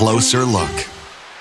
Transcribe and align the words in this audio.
Closer 0.00 0.46
Look. 0.46 0.86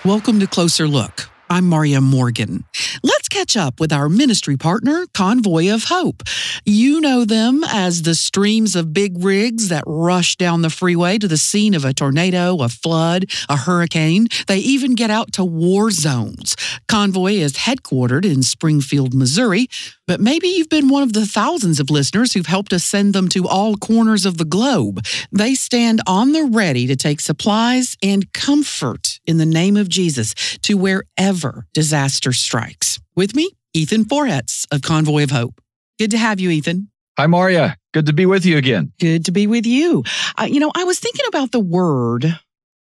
Welcome 0.04 0.42
to 0.42 0.46
Closer 0.46 0.86
Look. 0.86 1.30
I'm 1.50 1.66
Marya 1.66 2.02
Morgan. 2.02 2.66
Let's 3.02 3.19
catch 3.40 3.56
up 3.56 3.80
with 3.80 3.94
our 3.94 4.10
ministry 4.10 4.58
partner, 4.58 5.06
Convoy 5.14 5.74
of 5.74 5.86
Hope. 5.86 6.24
You 6.66 7.00
know 7.00 7.24
them 7.24 7.64
as 7.66 8.02
the 8.02 8.14
streams 8.14 8.76
of 8.76 8.94
big 8.94 9.24
rigs 9.24 9.70
that 9.70 9.86
rush 9.88 10.36
down 10.36 10.62
the 10.62 10.70
freeway 10.70 11.18
to 11.18 11.26
the 11.26 11.38
scene 11.38 11.74
of 11.74 11.86
a 11.86 11.94
tornado, 11.94 12.58
a 12.58 12.68
flood, 12.68 13.28
a 13.48 13.56
hurricane. 13.56 14.28
They 14.48 14.58
even 14.58 14.94
get 14.94 15.10
out 15.10 15.32
to 15.34 15.46
war 15.46 15.90
zones. 15.90 16.58
Convoy 16.90 17.36
is 17.36 17.54
headquartered 17.54 18.26
in 18.26 18.44
Springfield, 18.44 19.14
Missouri, 19.14 19.70
but 20.06 20.20
maybe 20.20 20.50
you've 20.50 20.68
been 20.68 20.90
one 20.90 21.04
of 21.04 21.14
the 21.14 21.26
thousands 21.26 21.80
of 21.80 21.90
listeners 21.90 22.34
who've 22.34 22.46
helped 22.46 22.74
us 22.74 22.84
send 22.84 23.14
them 23.14 23.30
to 23.30 23.48
all 23.48 23.78
corners 23.78 24.26
of 24.26 24.38
the 24.38 24.44
globe. 24.44 25.06
They 25.32 25.56
stand 25.56 26.02
on 26.06 26.34
the 26.34 26.44
ready 26.44 26.88
to 26.88 26.98
take 26.98 27.22
supplies 27.22 27.96
and 28.04 28.34
comfort 28.34 29.19
in 29.30 29.38
the 29.38 29.46
name 29.46 29.78
of 29.78 29.88
Jesus 29.88 30.34
to 30.64 30.76
wherever 30.76 31.68
disaster 31.74 32.34
strikes. 32.34 33.00
With 33.16 33.36
me, 33.36 33.52
Ethan 33.76 34.06
Forhetz 34.06 34.66
of 34.72 34.82
Convoy 34.82 35.24
of 35.24 35.32
Hope. 35.32 35.62
Good 36.00 36.12
to 36.12 36.18
have 36.18 36.40
you, 36.40 36.50
Ethan. 36.50 36.90
Hi, 37.18 37.28
Marya. 37.28 37.78
Good 37.94 38.08
to 38.08 38.14
be 38.14 38.26
with 38.26 38.46
you 38.46 38.58
again. 38.58 38.92
Good 39.00 39.26
to 39.26 39.32
be 39.32 39.46
with 39.46 39.66
you. 39.68 40.04
Uh, 40.38 40.46
you 40.50 40.60
know, 40.60 40.72
I 40.76 40.84
was 40.86 41.00
thinking 41.00 41.26
about 41.28 41.52
the 41.52 41.60
word 41.60 42.40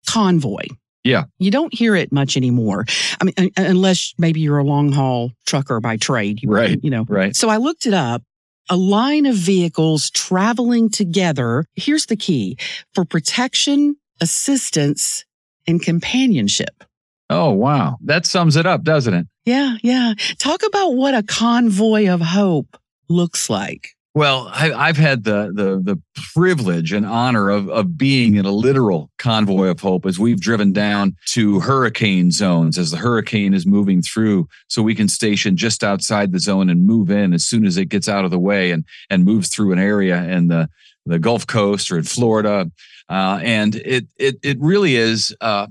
convoy. 0.09 0.63
Yeah. 1.04 1.26
You 1.40 1.52
don't 1.52 1.73
hear 1.73 1.96
it 1.96 2.12
much 2.12 2.38
anymore. 2.38 2.85
I 3.20 3.26
mean, 3.26 3.52
unless 3.58 4.13
maybe 4.18 4.40
you're 4.40 4.58
a 4.60 4.63
long 4.63 4.91
haul 4.91 5.32
trucker 5.46 5.80
by 5.80 5.98
trade. 5.98 6.41
You, 6.41 6.49
Right. 6.49 6.80
You 6.84 6.90
know, 6.90 7.05
Right. 7.08 7.35
so 7.35 7.49
I 7.49 7.58
looked 7.58 7.85
it 7.85 7.94
up. 7.94 8.23
A 8.70 8.77
line 8.77 9.26
of 9.26 9.35
vehicles 9.35 10.10
traveling 10.12 10.90
together. 10.90 11.66
Here's 11.76 12.05
the 12.05 12.16
key 12.16 12.58
for 12.94 13.04
protection, 13.04 13.98
assistance, 14.21 15.26
and 15.68 15.82
companionship. 15.82 16.84
Oh, 17.30 17.52
wow. 17.52 17.98
That 18.02 18.26
sums 18.26 18.55
it 18.55 18.66
up, 18.66 18.84
doesn't 18.84 19.13
it? 19.13 19.27
Yeah, 19.46 19.77
yeah. 19.82 20.13
Talk 20.38 20.63
about 20.63 20.90
what 20.96 21.16
a 21.16 21.24
convoy 21.24 22.10
of 22.10 22.22
hope 22.22 22.77
looks 23.08 23.49
like. 23.49 23.90
Well, 24.13 24.50
I, 24.52 24.74
I've 24.74 24.98
had 24.98 25.24
the, 25.24 25.54
the 25.55 25.82
the 25.82 26.02
privilege 26.34 26.91
and 26.91 27.05
honor 27.05 27.50
of 27.50 27.70
of 27.70 27.98
being 27.98 28.35
in 28.35 28.46
a 28.46 28.52
literal 28.52 29.10
convoy 29.18 29.68
of 29.68 29.80
hope 29.80 30.05
as 30.05 30.20
we've 30.20 30.41
driven 30.41 30.74
down 30.74 31.16
to 31.30 31.62
hurricane 31.62 32.30
zones 32.32 32.78
as 32.78 32.91
the 32.91 32.98
hurricane 32.98 33.54
is 33.54 33.66
moving 33.66 34.02
through, 34.02 34.50
so 34.68 34.82
we 34.82 34.96
can 34.96 35.07
station 35.07 35.55
just 35.55 35.82
outside 35.82 36.34
the 36.34 36.40
zone 36.40 36.70
and 36.70 36.85
move 36.85 37.10
in 37.10 37.32
as 37.34 37.46
soon 37.46 37.66
as 37.66 37.78
it 37.78 37.85
gets 37.85 38.10
out 38.10 38.26
of 38.26 38.32
the 38.32 38.40
way 38.40 38.72
and 38.72 38.84
and 39.10 39.24
moves 39.24 39.48
through 39.48 39.72
an 39.72 39.80
area 39.80 40.18
and 40.18 40.52
the 40.52 40.68
the 41.05 41.20
Gulf 41.20 41.48
Coast 41.48 41.91
or 41.91 41.98
in 41.98 42.04
Florida, 42.04 42.71
uh, 43.10 43.40
and 43.44 43.76
it 43.76 44.07
it 44.18 44.38
it 44.44 44.60
really 44.60 44.96
is. 44.96 45.35
Uh, 45.41 45.68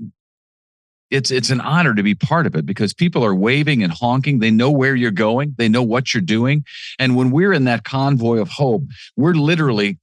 it's 1.09 1.29
it's 1.29 1.49
an 1.49 1.61
honor 1.61 1.93
to 1.93 2.03
be 2.03 2.15
part 2.15 2.47
of 2.47 2.55
it 2.55 2.65
because 2.65 2.93
people 2.93 3.23
are 3.23 3.35
waving 3.35 3.83
and 3.83 3.91
honking. 3.91 4.39
They 4.39 4.51
know 4.51 4.71
where 4.71 4.95
you're 4.95 5.11
going. 5.11 5.55
They 5.57 5.67
know 5.67 5.83
what 5.83 6.13
you're 6.13 6.21
doing. 6.21 6.65
And 6.99 7.15
when 7.15 7.31
we're 7.31 7.53
in 7.53 7.65
that 7.65 7.83
convoy 7.83 8.37
of 8.37 8.47
hope, 8.47 8.83
we're 9.17 9.33
literally 9.33 9.99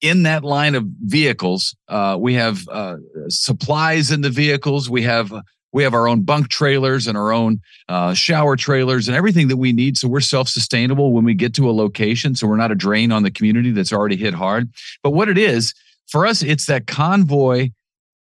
in 0.00 0.22
that 0.24 0.44
line 0.44 0.74
of 0.74 0.84
vehicles. 1.04 1.74
Uh, 1.88 2.16
we 2.18 2.34
have 2.34 2.66
uh, 2.68 2.96
supplies 3.28 4.10
in 4.10 4.20
the 4.20 4.30
vehicles. 4.30 4.88
We 4.88 5.02
have 5.02 5.32
we 5.72 5.82
have 5.82 5.94
our 5.94 6.08
own 6.08 6.22
bunk 6.22 6.48
trailers 6.48 7.06
and 7.06 7.16
our 7.16 7.32
own 7.32 7.60
uh, 7.88 8.14
shower 8.14 8.56
trailers 8.56 9.08
and 9.08 9.16
everything 9.16 9.48
that 9.48 9.56
we 9.56 9.72
need. 9.72 9.96
So 9.96 10.08
we're 10.08 10.20
self 10.20 10.48
sustainable 10.48 11.12
when 11.12 11.24
we 11.24 11.34
get 11.34 11.54
to 11.54 11.68
a 11.68 11.72
location. 11.72 12.34
So 12.34 12.46
we're 12.46 12.56
not 12.56 12.72
a 12.72 12.76
drain 12.76 13.12
on 13.12 13.22
the 13.22 13.30
community 13.30 13.70
that's 13.70 13.92
already 13.92 14.16
hit 14.16 14.34
hard. 14.34 14.70
But 15.02 15.10
what 15.10 15.28
it 15.28 15.38
is 15.38 15.74
for 16.08 16.26
us, 16.26 16.42
it's 16.42 16.66
that 16.66 16.86
convoy 16.86 17.70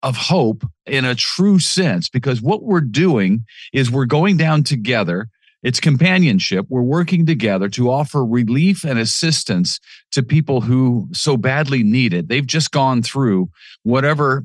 of 0.02 0.16
hope 0.16 0.64
in 0.86 1.04
a 1.04 1.14
true 1.14 1.58
sense 1.58 2.08
because 2.08 2.40
what 2.40 2.62
we're 2.62 2.80
doing 2.80 3.44
is 3.72 3.90
we're 3.90 4.06
going 4.06 4.36
down 4.36 4.62
together 4.62 5.28
it's 5.62 5.78
companionship 5.78 6.64
we're 6.70 6.80
working 6.80 7.26
together 7.26 7.68
to 7.68 7.90
offer 7.90 8.24
relief 8.24 8.82
and 8.82 8.98
assistance 8.98 9.78
to 10.10 10.22
people 10.22 10.62
who 10.62 11.06
so 11.12 11.36
badly 11.36 11.82
need 11.82 12.14
it 12.14 12.28
they've 12.28 12.46
just 12.46 12.70
gone 12.70 13.02
through 13.02 13.50
whatever 13.82 14.42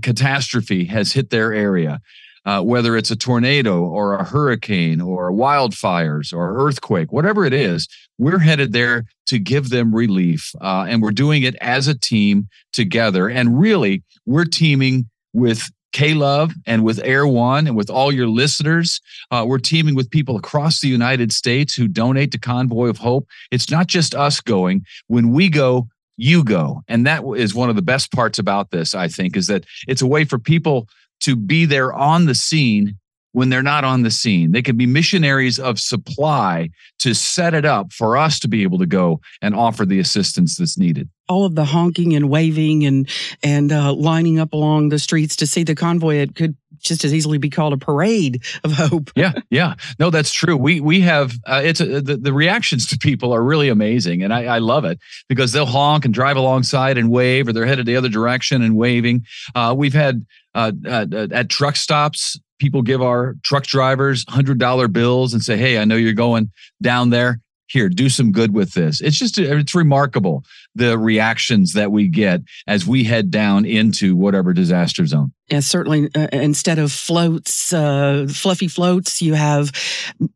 catastrophe 0.00 0.86
has 0.86 1.12
hit 1.12 1.28
their 1.28 1.52
area 1.52 2.00
uh, 2.44 2.60
whether 2.62 2.96
it's 2.96 3.10
a 3.10 3.16
tornado 3.16 3.82
or 3.82 4.14
a 4.14 4.24
hurricane 4.24 5.00
or 5.00 5.30
wildfires 5.32 6.32
or 6.32 6.66
earthquake 6.66 7.12
whatever 7.12 7.44
it 7.44 7.52
is 7.52 7.88
we're 8.18 8.38
headed 8.38 8.72
there 8.72 9.04
to 9.26 9.38
give 9.38 9.70
them 9.70 9.94
relief 9.94 10.52
uh, 10.60 10.84
and 10.88 11.02
we're 11.02 11.10
doing 11.10 11.42
it 11.42 11.56
as 11.60 11.88
a 11.88 11.98
team 11.98 12.48
together 12.72 13.28
and 13.28 13.58
really 13.58 14.02
we're 14.26 14.44
teaming 14.44 15.08
with 15.32 15.70
K 15.94 16.12
Love 16.12 16.52
and 16.66 16.82
with 16.82 16.98
Air1 16.98 17.68
and 17.68 17.76
with 17.76 17.88
all 17.88 18.12
your 18.12 18.26
listeners. 18.26 19.00
Uh, 19.30 19.44
we're 19.46 19.58
teaming 19.58 19.94
with 19.94 20.10
people 20.10 20.36
across 20.36 20.80
the 20.80 20.88
United 20.88 21.32
States 21.32 21.72
who 21.72 21.86
donate 21.86 22.32
to 22.32 22.38
Convoy 22.38 22.88
of 22.88 22.98
Hope. 22.98 23.28
It's 23.52 23.70
not 23.70 23.86
just 23.86 24.12
us 24.12 24.40
going. 24.40 24.84
When 25.06 25.30
we 25.30 25.48
go, 25.48 25.86
you 26.16 26.42
go. 26.42 26.82
And 26.88 27.06
that 27.06 27.22
is 27.36 27.54
one 27.54 27.70
of 27.70 27.76
the 27.76 27.82
best 27.82 28.12
parts 28.12 28.40
about 28.40 28.72
this, 28.72 28.94
I 28.94 29.06
think, 29.06 29.36
is 29.36 29.46
that 29.46 29.64
it's 29.86 30.02
a 30.02 30.06
way 30.06 30.24
for 30.24 30.38
people 30.38 30.88
to 31.20 31.36
be 31.36 31.64
there 31.64 31.92
on 31.92 32.26
the 32.26 32.34
scene 32.34 32.98
when 33.34 33.48
they're 33.48 33.62
not 33.62 33.84
on 33.84 34.02
the 34.02 34.10
scene. 34.10 34.52
They 34.52 34.62
can 34.62 34.76
be 34.76 34.86
missionaries 34.86 35.58
of 35.58 35.80
supply 35.80 36.70
to 37.00 37.14
set 37.14 37.52
it 37.52 37.64
up 37.64 37.92
for 37.92 38.16
us 38.16 38.38
to 38.40 38.48
be 38.48 38.62
able 38.62 38.78
to 38.78 38.86
go 38.86 39.20
and 39.42 39.56
offer 39.56 39.84
the 39.84 39.98
assistance 39.98 40.56
that's 40.56 40.78
needed. 40.78 41.10
All 41.28 41.44
of 41.44 41.56
the 41.56 41.64
honking 41.64 42.14
and 42.14 42.30
waving 42.30 42.86
and 42.86 43.08
and 43.42 43.72
uh, 43.72 43.92
lining 43.92 44.38
up 44.38 44.52
along 44.52 44.90
the 44.90 45.00
streets 45.00 45.34
to 45.36 45.46
see 45.46 45.64
the 45.64 45.74
convoy. 45.74 46.16
It 46.16 46.36
could 46.36 46.56
just 46.84 47.04
as 47.04 47.12
easily 47.12 47.38
be 47.38 47.50
called 47.50 47.72
a 47.72 47.76
parade 47.76 48.44
of 48.62 48.72
hope. 48.72 49.10
Yeah, 49.16 49.32
yeah, 49.50 49.74
no, 49.98 50.10
that's 50.10 50.32
true. 50.32 50.56
We 50.56 50.80
we 50.80 51.00
have 51.00 51.32
uh, 51.46 51.62
it's 51.64 51.80
a, 51.80 52.00
the 52.00 52.16
the 52.16 52.32
reactions 52.32 52.86
to 52.88 52.98
people 52.98 53.32
are 53.32 53.42
really 53.42 53.68
amazing, 53.68 54.22
and 54.22 54.32
I, 54.32 54.44
I 54.44 54.58
love 54.58 54.84
it 54.84 54.98
because 55.28 55.52
they'll 55.52 55.66
honk 55.66 56.04
and 56.04 56.14
drive 56.14 56.36
alongside 56.36 56.98
and 56.98 57.10
wave, 57.10 57.48
or 57.48 57.52
they're 57.52 57.66
headed 57.66 57.86
the 57.86 57.96
other 57.96 58.08
direction 58.08 58.62
and 58.62 58.76
waving. 58.76 59.24
Uh, 59.54 59.74
we've 59.76 59.94
had 59.94 60.24
uh, 60.54 60.72
at, 60.86 61.12
at 61.12 61.48
truck 61.48 61.76
stops 61.76 62.38
people 62.60 62.82
give 62.82 63.02
our 63.02 63.34
truck 63.42 63.64
drivers 63.64 64.24
hundred 64.28 64.58
dollar 64.58 64.88
bills 64.88 65.34
and 65.34 65.42
say, 65.42 65.56
"Hey, 65.56 65.78
I 65.78 65.84
know 65.84 65.96
you're 65.96 66.12
going 66.12 66.50
down 66.82 67.10
there. 67.10 67.40
Here, 67.66 67.88
do 67.88 68.08
some 68.08 68.32
good 68.32 68.54
with 68.54 68.72
this." 68.72 69.00
It's 69.00 69.18
just 69.18 69.38
it's 69.38 69.74
remarkable 69.74 70.44
the 70.74 70.98
reactions 70.98 71.72
that 71.74 71.92
we 71.92 72.08
get 72.08 72.42
as 72.66 72.86
we 72.86 73.04
head 73.04 73.30
down 73.30 73.64
into 73.64 74.16
whatever 74.16 74.52
disaster 74.52 75.06
zone. 75.06 75.32
Yeah, 75.50 75.60
certainly. 75.60 76.08
Uh, 76.14 76.28
instead 76.32 76.78
of 76.78 76.90
floats, 76.90 77.72
uh, 77.72 78.26
fluffy 78.30 78.66
floats, 78.66 79.20
you 79.20 79.34
have 79.34 79.70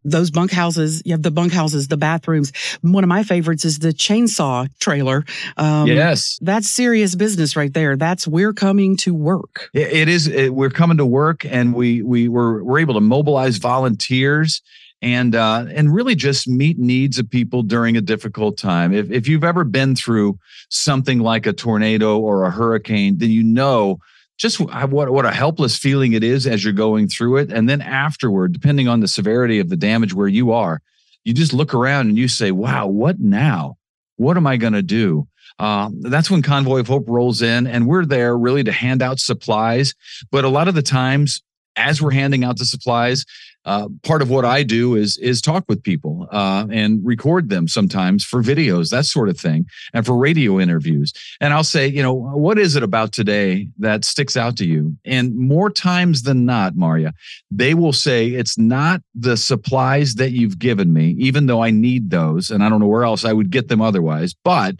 those 0.04 0.30
bunkhouses. 0.30 1.02
You 1.06 1.12
have 1.12 1.22
the 1.22 1.30
bunkhouses, 1.30 1.88
the 1.88 1.96
bathrooms. 1.96 2.52
One 2.82 3.04
of 3.04 3.08
my 3.08 3.22
favorites 3.22 3.64
is 3.64 3.78
the 3.78 3.88
chainsaw 3.88 4.68
trailer. 4.80 5.24
Um, 5.56 5.86
yes, 5.86 6.38
that's 6.42 6.68
serious 6.68 7.14
business 7.14 7.56
right 7.56 7.72
there. 7.72 7.96
That's 7.96 8.28
we're 8.28 8.52
coming 8.52 8.98
to 8.98 9.14
work. 9.14 9.70
it, 9.72 9.92
it 9.92 10.08
is. 10.08 10.26
It, 10.28 10.54
we're 10.54 10.68
coming 10.68 10.98
to 10.98 11.06
work, 11.06 11.46
and 11.46 11.72
we 11.74 12.02
we 12.02 12.28
were 12.28 12.62
we're 12.62 12.80
able 12.80 12.94
to 12.94 13.00
mobilize 13.00 13.56
volunteers 13.56 14.60
and 15.00 15.34
uh, 15.34 15.66
and 15.72 15.94
really 15.94 16.14
just 16.14 16.48
meet 16.48 16.78
needs 16.78 17.18
of 17.18 17.30
people 17.30 17.62
during 17.62 17.96
a 17.96 18.00
difficult 18.00 18.58
time. 18.58 18.92
If 18.92 19.10
if 19.10 19.28
you've 19.28 19.44
ever 19.44 19.64
been 19.64 19.94
through 19.94 20.38
something 20.70 21.20
like 21.20 21.46
a 21.46 21.52
tornado 21.52 22.18
or 22.18 22.44
a 22.44 22.50
hurricane, 22.50 23.18
then 23.18 23.30
you 23.30 23.42
know 23.42 23.98
just 24.38 24.60
what 24.60 25.10
what 25.10 25.24
a 25.24 25.30
helpless 25.30 25.76
feeling 25.76 26.12
it 26.12 26.24
is 26.24 26.46
as 26.46 26.64
you're 26.64 26.72
going 26.72 27.08
through 27.08 27.38
it, 27.38 27.52
and 27.52 27.68
then 27.68 27.80
afterward, 27.80 28.52
depending 28.52 28.88
on 28.88 29.00
the 29.00 29.08
severity 29.08 29.58
of 29.58 29.68
the 29.68 29.76
damage 29.76 30.14
where 30.14 30.28
you 30.28 30.52
are, 30.52 30.80
you 31.24 31.34
just 31.34 31.52
look 31.52 31.74
around 31.74 32.08
and 32.08 32.18
you 32.18 32.28
say, 32.28 32.50
"Wow, 32.50 32.86
what 32.86 33.18
now? 33.18 33.76
What 34.16 34.36
am 34.36 34.46
I 34.46 34.56
going 34.56 34.72
to 34.72 34.82
do?" 34.82 35.28
Uh, 35.58 35.90
that's 36.02 36.30
when 36.30 36.42
Convoy 36.42 36.80
of 36.80 36.86
Hope 36.86 37.08
rolls 37.08 37.42
in, 37.42 37.66
and 37.66 37.86
we're 37.86 38.04
there 38.04 38.38
really 38.38 38.62
to 38.62 38.72
hand 38.72 39.02
out 39.02 39.18
supplies. 39.18 39.94
But 40.30 40.44
a 40.44 40.48
lot 40.48 40.68
of 40.68 40.74
the 40.74 40.82
times, 40.82 41.42
as 41.78 42.02
we're 42.02 42.10
handing 42.10 42.44
out 42.44 42.58
the 42.58 42.66
supplies, 42.66 43.24
uh, 43.64 43.88
part 44.02 44.22
of 44.22 44.30
what 44.30 44.44
I 44.46 44.62
do 44.62 44.94
is 44.94 45.18
is 45.18 45.42
talk 45.42 45.64
with 45.68 45.82
people 45.82 46.26
uh, 46.32 46.66
and 46.70 47.04
record 47.04 47.50
them 47.50 47.68
sometimes 47.68 48.24
for 48.24 48.42
videos, 48.42 48.88
that 48.90 49.04
sort 49.04 49.28
of 49.28 49.38
thing, 49.38 49.66
and 49.92 50.06
for 50.06 50.16
radio 50.16 50.58
interviews. 50.58 51.12
And 51.40 51.52
I'll 51.52 51.64
say, 51.64 51.86
you 51.86 52.02
know, 52.02 52.14
what 52.14 52.58
is 52.58 52.76
it 52.76 52.82
about 52.82 53.12
today 53.12 53.68
that 53.78 54.04
sticks 54.04 54.36
out 54.36 54.56
to 54.56 54.66
you? 54.66 54.96
And 55.04 55.36
more 55.36 55.70
times 55.70 56.22
than 56.22 56.46
not, 56.46 56.76
Marya, 56.76 57.12
they 57.50 57.74
will 57.74 57.92
say 57.92 58.28
it's 58.28 58.56
not 58.56 59.02
the 59.14 59.36
supplies 59.36 60.14
that 60.14 60.30
you've 60.30 60.58
given 60.58 60.92
me, 60.92 61.14
even 61.18 61.46
though 61.46 61.62
I 61.62 61.70
need 61.70 62.10
those, 62.10 62.50
and 62.50 62.64
I 62.64 62.70
don't 62.70 62.80
know 62.80 62.86
where 62.86 63.04
else 63.04 63.24
I 63.24 63.34
would 63.34 63.50
get 63.50 63.68
them 63.68 63.82
otherwise, 63.82 64.34
but 64.44 64.76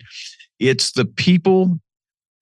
it's 0.58 0.92
the 0.92 1.04
people 1.04 1.78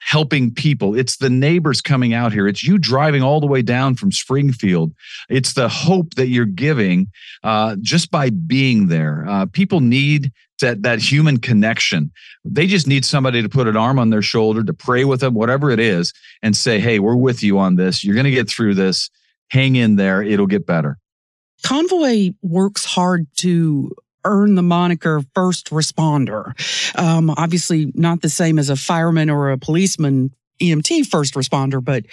helping 0.01 0.53
people. 0.53 0.95
It's 0.95 1.17
the 1.17 1.31
neighbors 1.31 1.81
coming 1.81 2.15
out 2.15 2.33
here. 2.33 2.47
It's 2.47 2.63
you 2.63 2.79
driving 2.79 3.23
all 3.23 3.41
the 3.41 3.47
way 3.47 3.63
down 3.63 3.97
from 3.97 4.13
Springfield. 4.13 4.93
It's 5.29 5.55
the 5.55 5.69
hope 5.69 6.15
that 6.15 6.29
you're 6.29 6.45
giving 6.45 7.09
uh, 7.43 7.77
just 7.81 8.11
by 8.11 8.31
being 8.31 8.89
there. 8.89 9.25
Uh, 9.29 9.47
people 9.47 9.81
need 9.81 10.33
that 10.61 10.83
that 10.83 11.01
human 11.01 11.39
connection. 11.39 12.11
They 12.45 12.67
just 12.67 12.87
need 12.87 13.05
somebody 13.05 13.43
to 13.43 13.49
put 13.49 13.69
an 13.69 13.77
arm 13.77 13.99
on 13.99 14.11
their 14.11 14.23
shoulder, 14.23 14.65
to 14.65 14.73
pray 14.73 15.05
with 15.05 15.21
them, 15.21 15.35
whatever 15.35 15.71
it 15.71 15.81
is, 15.81 16.13
and 16.43 16.57
say, 16.57 16.79
"Hey, 16.79 16.99
we're 16.99 17.17
with 17.17 17.43
you 17.43 17.59
on 17.59 17.77
this. 17.77 18.05
You're 18.05 18.15
going 18.15 18.25
to 18.25 18.31
get 18.31 18.49
through 18.49 18.75
this. 18.75 19.11
Hang 19.51 19.77
in 19.77 19.97
there. 19.97 20.23
It'll 20.23 20.47
get 20.47 20.67
better." 20.67 20.99
Convoy 21.63 22.31
works 22.43 22.85
hard 22.85 23.27
to 23.39 23.91
earn 24.27 24.55
the 24.55 24.63
moniker 24.63 25.23
first 25.35 25.71
responder. 25.71 26.53
Um, 26.99 27.31
obviously, 27.31 27.93
not 27.95 28.23
the 28.23 28.29
same 28.29 28.59
as 28.59 28.69
a 28.69 28.77
fireman 28.77 29.31
or 29.31 29.51
a 29.51 29.59
policeman, 29.59 30.33
EMT 30.61 31.07
first 31.07 31.35
responder, 31.35 31.83
but 31.83 32.05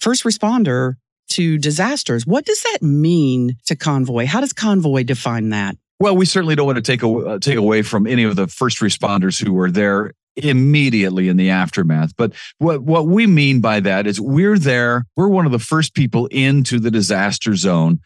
first 0.00 0.24
responder 0.24 0.94
to 1.28 1.58
disasters. 1.58 2.26
What 2.26 2.44
does 2.44 2.62
that 2.62 2.82
mean 2.82 3.56
to 3.66 3.76
Convoy? 3.76 4.26
How 4.26 4.40
does 4.40 4.52
Convoy 4.52 5.02
define 5.02 5.50
that? 5.50 5.76
Well, 5.98 6.16
we 6.16 6.26
certainly 6.26 6.54
don't 6.54 6.66
want 6.66 6.76
to 6.76 6.82
take, 6.82 7.02
uh, 7.02 7.38
take 7.38 7.56
away 7.56 7.82
from 7.82 8.06
any 8.06 8.24
of 8.24 8.36
the 8.36 8.46
first 8.46 8.80
responders 8.80 9.42
who 9.42 9.52
were 9.52 9.70
there 9.70 10.12
immediately 10.36 11.28
in 11.28 11.36
the 11.36 11.50
aftermath. 11.50 12.14
But 12.16 12.34
what, 12.58 12.82
what 12.82 13.06
we 13.06 13.26
mean 13.26 13.60
by 13.60 13.80
that 13.80 14.06
is 14.06 14.20
we're 14.20 14.58
there, 14.58 15.06
we're 15.16 15.28
one 15.28 15.46
of 15.46 15.52
the 15.52 15.58
first 15.58 15.94
people 15.94 16.26
into 16.26 16.78
the 16.78 16.90
disaster 16.90 17.56
zone 17.56 18.00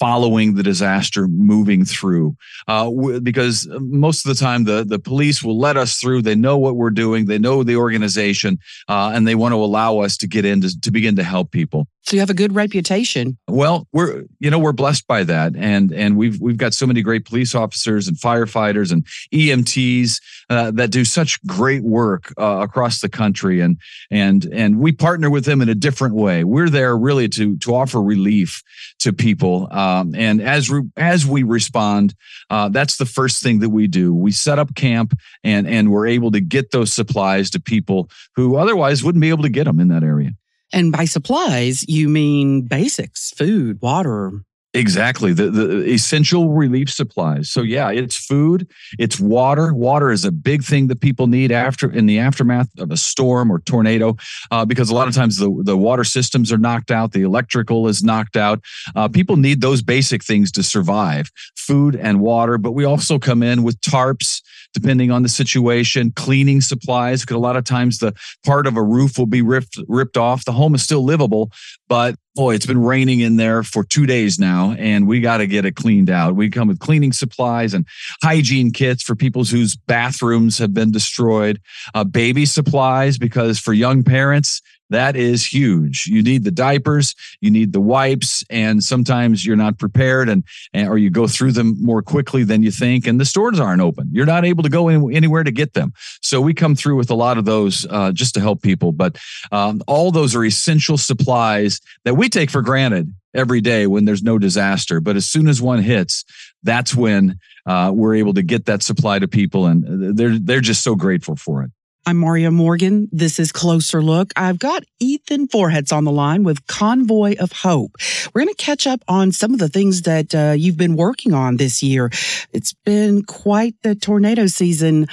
following 0.00 0.54
the 0.54 0.62
disaster 0.62 1.28
moving 1.28 1.84
through. 1.84 2.34
Uh, 2.66 2.90
because 3.22 3.68
most 3.80 4.24
of 4.24 4.34
the 4.34 4.42
time 4.42 4.64
the, 4.64 4.82
the 4.82 4.98
police 4.98 5.42
will 5.44 5.58
let 5.58 5.76
us 5.76 5.98
through. 5.98 6.22
They 6.22 6.34
know 6.34 6.56
what 6.56 6.76
we're 6.76 6.90
doing. 6.90 7.26
They 7.26 7.38
know 7.38 7.62
the 7.62 7.76
organization 7.76 8.58
uh, 8.88 9.12
and 9.14 9.28
they 9.28 9.34
want 9.34 9.52
to 9.52 9.56
allow 9.56 9.98
us 9.98 10.16
to 10.18 10.26
get 10.26 10.46
in 10.46 10.62
to, 10.62 10.80
to 10.80 10.90
begin 10.90 11.16
to 11.16 11.22
help 11.22 11.50
people. 11.52 11.86
So 12.02 12.16
you 12.16 12.20
have 12.20 12.30
a 12.30 12.34
good 12.34 12.54
reputation. 12.54 13.36
Well, 13.46 13.86
we're 13.92 14.24
you 14.40 14.50
know 14.50 14.58
we're 14.58 14.72
blessed 14.72 15.06
by 15.06 15.22
that, 15.24 15.54
and 15.54 15.92
and 15.92 16.16
we've 16.16 16.40
we've 16.40 16.56
got 16.56 16.72
so 16.72 16.86
many 16.86 17.02
great 17.02 17.26
police 17.26 17.54
officers 17.54 18.08
and 18.08 18.16
firefighters 18.16 18.90
and 18.90 19.06
EMTs 19.32 20.20
uh, 20.48 20.70
that 20.72 20.90
do 20.90 21.04
such 21.04 21.40
great 21.46 21.82
work 21.82 22.32
uh, 22.38 22.60
across 22.62 23.00
the 23.00 23.08
country, 23.08 23.60
and 23.60 23.78
and 24.10 24.46
and 24.46 24.80
we 24.80 24.92
partner 24.92 25.30
with 25.30 25.44
them 25.44 25.60
in 25.60 25.68
a 25.68 25.74
different 25.74 26.14
way. 26.14 26.42
We're 26.42 26.70
there 26.70 26.96
really 26.96 27.28
to 27.28 27.56
to 27.58 27.74
offer 27.74 28.02
relief 28.02 28.62
to 29.00 29.12
people, 29.12 29.68
um, 29.70 30.14
and 30.14 30.40
as 30.40 30.70
re- 30.70 30.88
as 30.96 31.26
we 31.26 31.42
respond, 31.42 32.14
uh, 32.50 32.68
that's 32.68 32.96
the 32.96 33.06
first 33.06 33.42
thing 33.42 33.60
that 33.60 33.70
we 33.70 33.86
do. 33.86 34.14
We 34.14 34.32
set 34.32 34.58
up 34.58 34.74
camp, 34.74 35.18
and 35.42 35.66
and 35.66 35.90
we're 35.90 36.06
able 36.06 36.30
to 36.32 36.40
get 36.40 36.70
those 36.70 36.92
supplies 36.92 37.50
to 37.50 37.60
people 37.60 38.10
who 38.36 38.56
otherwise 38.56 39.02
wouldn't 39.02 39.22
be 39.22 39.30
able 39.30 39.42
to 39.42 39.48
get 39.48 39.64
them 39.64 39.80
in 39.80 39.88
that 39.88 40.02
area. 40.02 40.30
And 40.72 40.92
by 40.92 41.04
supplies, 41.04 41.84
you 41.88 42.08
mean 42.08 42.62
basics, 42.62 43.30
food, 43.30 43.78
water. 43.82 44.42
Exactly. 44.72 45.32
The, 45.32 45.50
the 45.50 45.84
essential 45.90 46.50
relief 46.50 46.90
supplies. 46.90 47.50
So 47.50 47.62
yeah, 47.62 47.90
it's 47.90 48.16
food, 48.16 48.70
it's 49.00 49.18
water. 49.18 49.74
Water 49.74 50.12
is 50.12 50.24
a 50.24 50.30
big 50.30 50.62
thing 50.62 50.86
that 50.86 51.00
people 51.00 51.26
need 51.26 51.50
after 51.50 51.90
in 51.90 52.06
the 52.06 52.20
aftermath 52.20 52.68
of 52.78 52.92
a 52.92 52.96
storm 52.96 53.50
or 53.50 53.58
tornado, 53.60 54.16
uh, 54.52 54.64
because 54.64 54.88
a 54.88 54.94
lot 54.94 55.08
of 55.08 55.14
times 55.14 55.38
the, 55.38 55.50
the 55.64 55.76
water 55.76 56.04
systems 56.04 56.52
are 56.52 56.58
knocked 56.58 56.92
out, 56.92 57.10
the 57.10 57.22
electrical 57.22 57.88
is 57.88 58.04
knocked 58.04 58.36
out. 58.36 58.60
Uh, 58.94 59.08
people 59.08 59.36
need 59.36 59.60
those 59.60 59.82
basic 59.82 60.22
things 60.22 60.52
to 60.52 60.62
survive, 60.62 61.32
food 61.56 61.96
and 61.96 62.20
water. 62.20 62.56
But 62.56 62.70
we 62.70 62.84
also 62.84 63.18
come 63.18 63.42
in 63.42 63.64
with 63.64 63.80
tarps, 63.80 64.40
depending 64.72 65.10
on 65.10 65.22
the 65.22 65.28
situation, 65.28 66.12
cleaning 66.12 66.60
supplies, 66.60 67.22
because 67.22 67.36
a 67.36 67.40
lot 67.40 67.56
of 67.56 67.64
times 67.64 67.98
the 67.98 68.12
part 68.44 68.66
of 68.66 68.76
a 68.76 68.82
roof 68.82 69.18
will 69.18 69.26
be 69.26 69.42
ripped, 69.42 69.78
ripped 69.88 70.16
off. 70.16 70.44
The 70.44 70.52
home 70.52 70.74
is 70.74 70.82
still 70.82 71.04
livable, 71.04 71.50
but 71.88 72.14
boy, 72.34 72.54
it's 72.54 72.66
been 72.66 72.82
raining 72.82 73.20
in 73.20 73.36
there 73.36 73.62
for 73.62 73.84
two 73.84 74.06
days 74.06 74.38
now, 74.38 74.72
and 74.78 75.06
we 75.06 75.20
got 75.20 75.38
to 75.38 75.46
get 75.46 75.64
it 75.64 75.76
cleaned 75.76 76.10
out. 76.10 76.36
We 76.36 76.48
come 76.48 76.68
with 76.68 76.78
cleaning 76.78 77.12
supplies 77.12 77.74
and 77.74 77.86
hygiene 78.22 78.72
kits 78.72 79.02
for 79.02 79.16
people 79.16 79.44
whose 79.44 79.76
bathrooms 79.76 80.58
have 80.58 80.72
been 80.72 80.92
destroyed, 80.92 81.60
uh, 81.94 82.04
baby 82.04 82.46
supplies, 82.46 83.18
because 83.18 83.58
for 83.58 83.72
young 83.72 84.02
parents, 84.02 84.62
that 84.90 85.16
is 85.16 85.46
huge. 85.46 86.06
You 86.06 86.22
need 86.22 86.44
the 86.44 86.50
diapers, 86.50 87.14
you 87.40 87.50
need 87.50 87.72
the 87.72 87.80
wipes, 87.80 88.44
and 88.50 88.82
sometimes 88.82 89.44
you're 89.44 89.56
not 89.56 89.78
prepared, 89.78 90.28
and, 90.28 90.44
and 90.72 90.88
or 90.88 90.98
you 90.98 91.10
go 91.10 91.26
through 91.26 91.52
them 91.52 91.76
more 91.82 92.02
quickly 92.02 92.44
than 92.44 92.62
you 92.62 92.70
think, 92.70 93.06
and 93.06 93.18
the 93.18 93.24
stores 93.24 93.58
aren't 93.58 93.82
open. 93.82 94.08
You're 94.12 94.26
not 94.26 94.44
able 94.44 94.62
to 94.62 94.68
go 94.68 94.88
in, 94.88 95.14
anywhere 95.14 95.44
to 95.44 95.50
get 95.50 95.74
them. 95.74 95.92
So 96.20 96.40
we 96.40 96.54
come 96.54 96.74
through 96.74 96.96
with 96.96 97.10
a 97.10 97.14
lot 97.14 97.38
of 97.38 97.44
those 97.44 97.86
uh, 97.88 98.12
just 98.12 98.34
to 98.34 98.40
help 98.40 98.62
people. 98.62 98.92
But 98.92 99.18
um, 99.52 99.82
all 99.86 100.10
those 100.10 100.34
are 100.34 100.44
essential 100.44 100.98
supplies 100.98 101.80
that 102.04 102.14
we 102.14 102.28
take 102.28 102.50
for 102.50 102.62
granted 102.62 103.12
every 103.34 103.60
day 103.60 103.86
when 103.86 104.04
there's 104.04 104.22
no 104.22 104.38
disaster. 104.38 105.00
But 105.00 105.16
as 105.16 105.26
soon 105.26 105.48
as 105.48 105.62
one 105.62 105.82
hits, 105.82 106.24
that's 106.62 106.94
when 106.94 107.38
uh, 107.66 107.92
we're 107.94 108.16
able 108.16 108.34
to 108.34 108.42
get 108.42 108.66
that 108.66 108.82
supply 108.82 109.18
to 109.18 109.28
people, 109.28 109.66
and 109.66 110.16
they're 110.16 110.38
they're 110.38 110.60
just 110.60 110.82
so 110.82 110.94
grateful 110.94 111.36
for 111.36 111.62
it. 111.62 111.70
I'm 112.06 112.16
Marya 112.16 112.50
Morgan. 112.50 113.08
This 113.12 113.38
is 113.38 113.52
Closer 113.52 114.02
Look. 114.02 114.32
I've 114.34 114.58
got 114.58 114.84
Ethan 115.00 115.48
Forhetz 115.48 115.92
on 115.92 116.04
the 116.04 116.10
line 116.10 116.44
with 116.44 116.66
Convoy 116.66 117.36
of 117.38 117.52
Hope. 117.52 117.92
We're 118.32 118.42
going 118.42 118.54
to 118.54 118.62
catch 118.62 118.86
up 118.86 119.02
on 119.06 119.32
some 119.32 119.52
of 119.52 119.58
the 119.58 119.68
things 119.68 120.02
that 120.02 120.34
uh, 120.34 120.54
you've 120.56 120.78
been 120.78 120.96
working 120.96 121.34
on 121.34 121.58
this 121.58 121.82
year. 121.82 122.10
It's 122.52 122.72
been 122.72 123.22
quite 123.22 123.74
the 123.82 123.94
tornado 123.94 124.46
season 124.46 125.08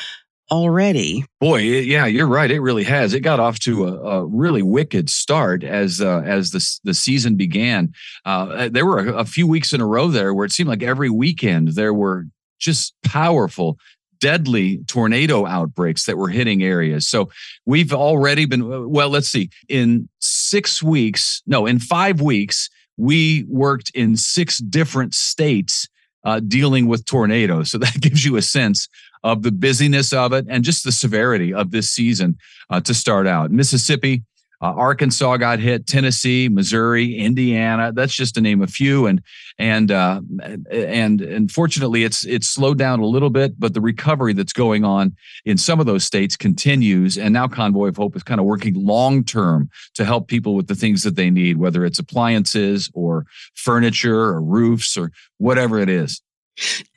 already. 0.50 1.25
Boy, 1.42 1.57
yeah, 1.57 2.06
you're 2.06 2.28
right. 2.28 2.50
It 2.50 2.62
really 2.62 2.86
has. 2.86 3.13
It 3.13 3.19
got 3.19 3.42
off 3.42 3.60
to 3.60 3.86
a, 3.86 3.94
a 4.22 4.25
really 4.25 4.62
wicked 4.62 5.10
start 5.10 5.66
as 5.66 6.00
uh, 6.00 6.22
as 6.25 6.51
the 6.51 6.80
the 6.86 6.94
season 6.94 7.36
began. 7.36 7.92
Uh, 8.25 8.69
there 8.69 8.86
were 8.86 9.00
a, 9.00 9.13
a 9.18 9.25
few 9.25 9.45
weeks 9.45 9.74
in 9.74 9.81
a 9.81 9.86
row 9.86 10.07
there 10.07 10.33
where 10.33 10.45
it 10.45 10.51
seemed 10.54 10.69
like 10.69 10.83
every 10.83 11.10
weekend 11.10 11.69
there 11.69 11.94
were 11.94 12.28
just 12.60 12.94
powerful 13.04 13.78
deadly 14.19 14.80
tornado 14.88 15.46
outbreaks 15.46 16.06
that 16.06 16.18
were 16.18 16.30
hitting 16.30 16.64
areas. 16.64 17.08
So 17.08 17.30
we've 17.66 17.94
already 17.94 18.46
been, 18.46 18.90
well, 18.90 19.10
let's 19.10 19.30
see, 19.30 19.50
in 19.68 20.10
six 20.19 20.81
weeks, 20.81 21.42
no, 21.46 21.66
in 21.66 21.80
five 21.80 22.22
weeks, 22.22 22.69
we 22.98 23.46
worked 23.48 23.92
in 23.94 24.18
six 24.18 24.58
different 24.58 25.14
states 25.14 25.88
uh, 26.24 26.40
dealing 26.40 26.88
with 26.88 27.06
tornadoes. 27.06 27.72
So 27.72 27.78
that 27.80 28.00
gives 28.02 28.25
you 28.25 28.36
a 28.36 28.42
sense 28.42 28.88
of 29.24 29.44
the 29.44 29.52
busyness 29.52 30.14
of 30.14 30.34
it 30.34 30.46
and 30.50 30.64
just 30.64 30.84
the 30.84 30.92
severity 30.92 31.54
of 31.54 31.72
this 31.72 31.90
season 31.90 32.38
uh, 32.69 32.81
to 32.81 32.94
start 32.94 33.28
out. 33.28 33.52
Mississippi, 33.52 34.24
uh, 34.62 34.74
Arkansas 34.74 35.38
got 35.38 35.59
hit, 35.59 35.86
Tennessee, 35.86 36.50
Missouri, 36.50 37.15
Indiana. 37.15 37.92
That's 37.94 38.13
just 38.13 38.36
to 38.36 38.42
name 38.42 38.62
a 38.62 38.68
few. 38.68 39.06
And 39.06 39.21
and 39.59 39.92
uh, 39.92 40.21
and 40.71 41.51
fortunately, 41.51 42.04
it's 42.04 42.25
it's 42.25 42.48
slowed 42.48 42.77
down 42.77 43.00
a 43.00 43.06
little 43.06 43.30
bit, 43.30 43.59
but 43.59 43.74
the 43.74 43.81
recovery 43.81 44.33
that's 44.33 44.54
going 44.54 44.83
on 44.83 45.15
in 45.45 45.57
some 45.57 45.80
of 45.80 45.86
those 45.86 46.04
states 46.04 46.36
continues. 46.36 47.18
And 47.18 47.33
now 47.33 47.48
Convoy 47.48 47.89
of 47.89 47.98
Hope 47.98 48.15
is 48.15 48.24
kind 48.24 48.39
of 48.39 48.45
working 48.45 48.74
long 48.74 49.24
term 49.24 49.69
to 49.94 50.06
help 50.06 50.27
people 50.27 50.56
with 50.56 50.68
the 50.68 50.75
things 50.75 51.04
that 51.04 51.15
they 51.15 51.30
need, 51.30 51.57
whether 51.57 51.86
it's 51.86 52.00
appliances 52.00 52.89
or 52.94 53.26
furniture 53.54 54.19
or 54.19 54.42
roofs 54.42 54.97
or 54.97 55.11
whatever 55.37 55.80
it 55.80 55.90
is. 55.90 56.21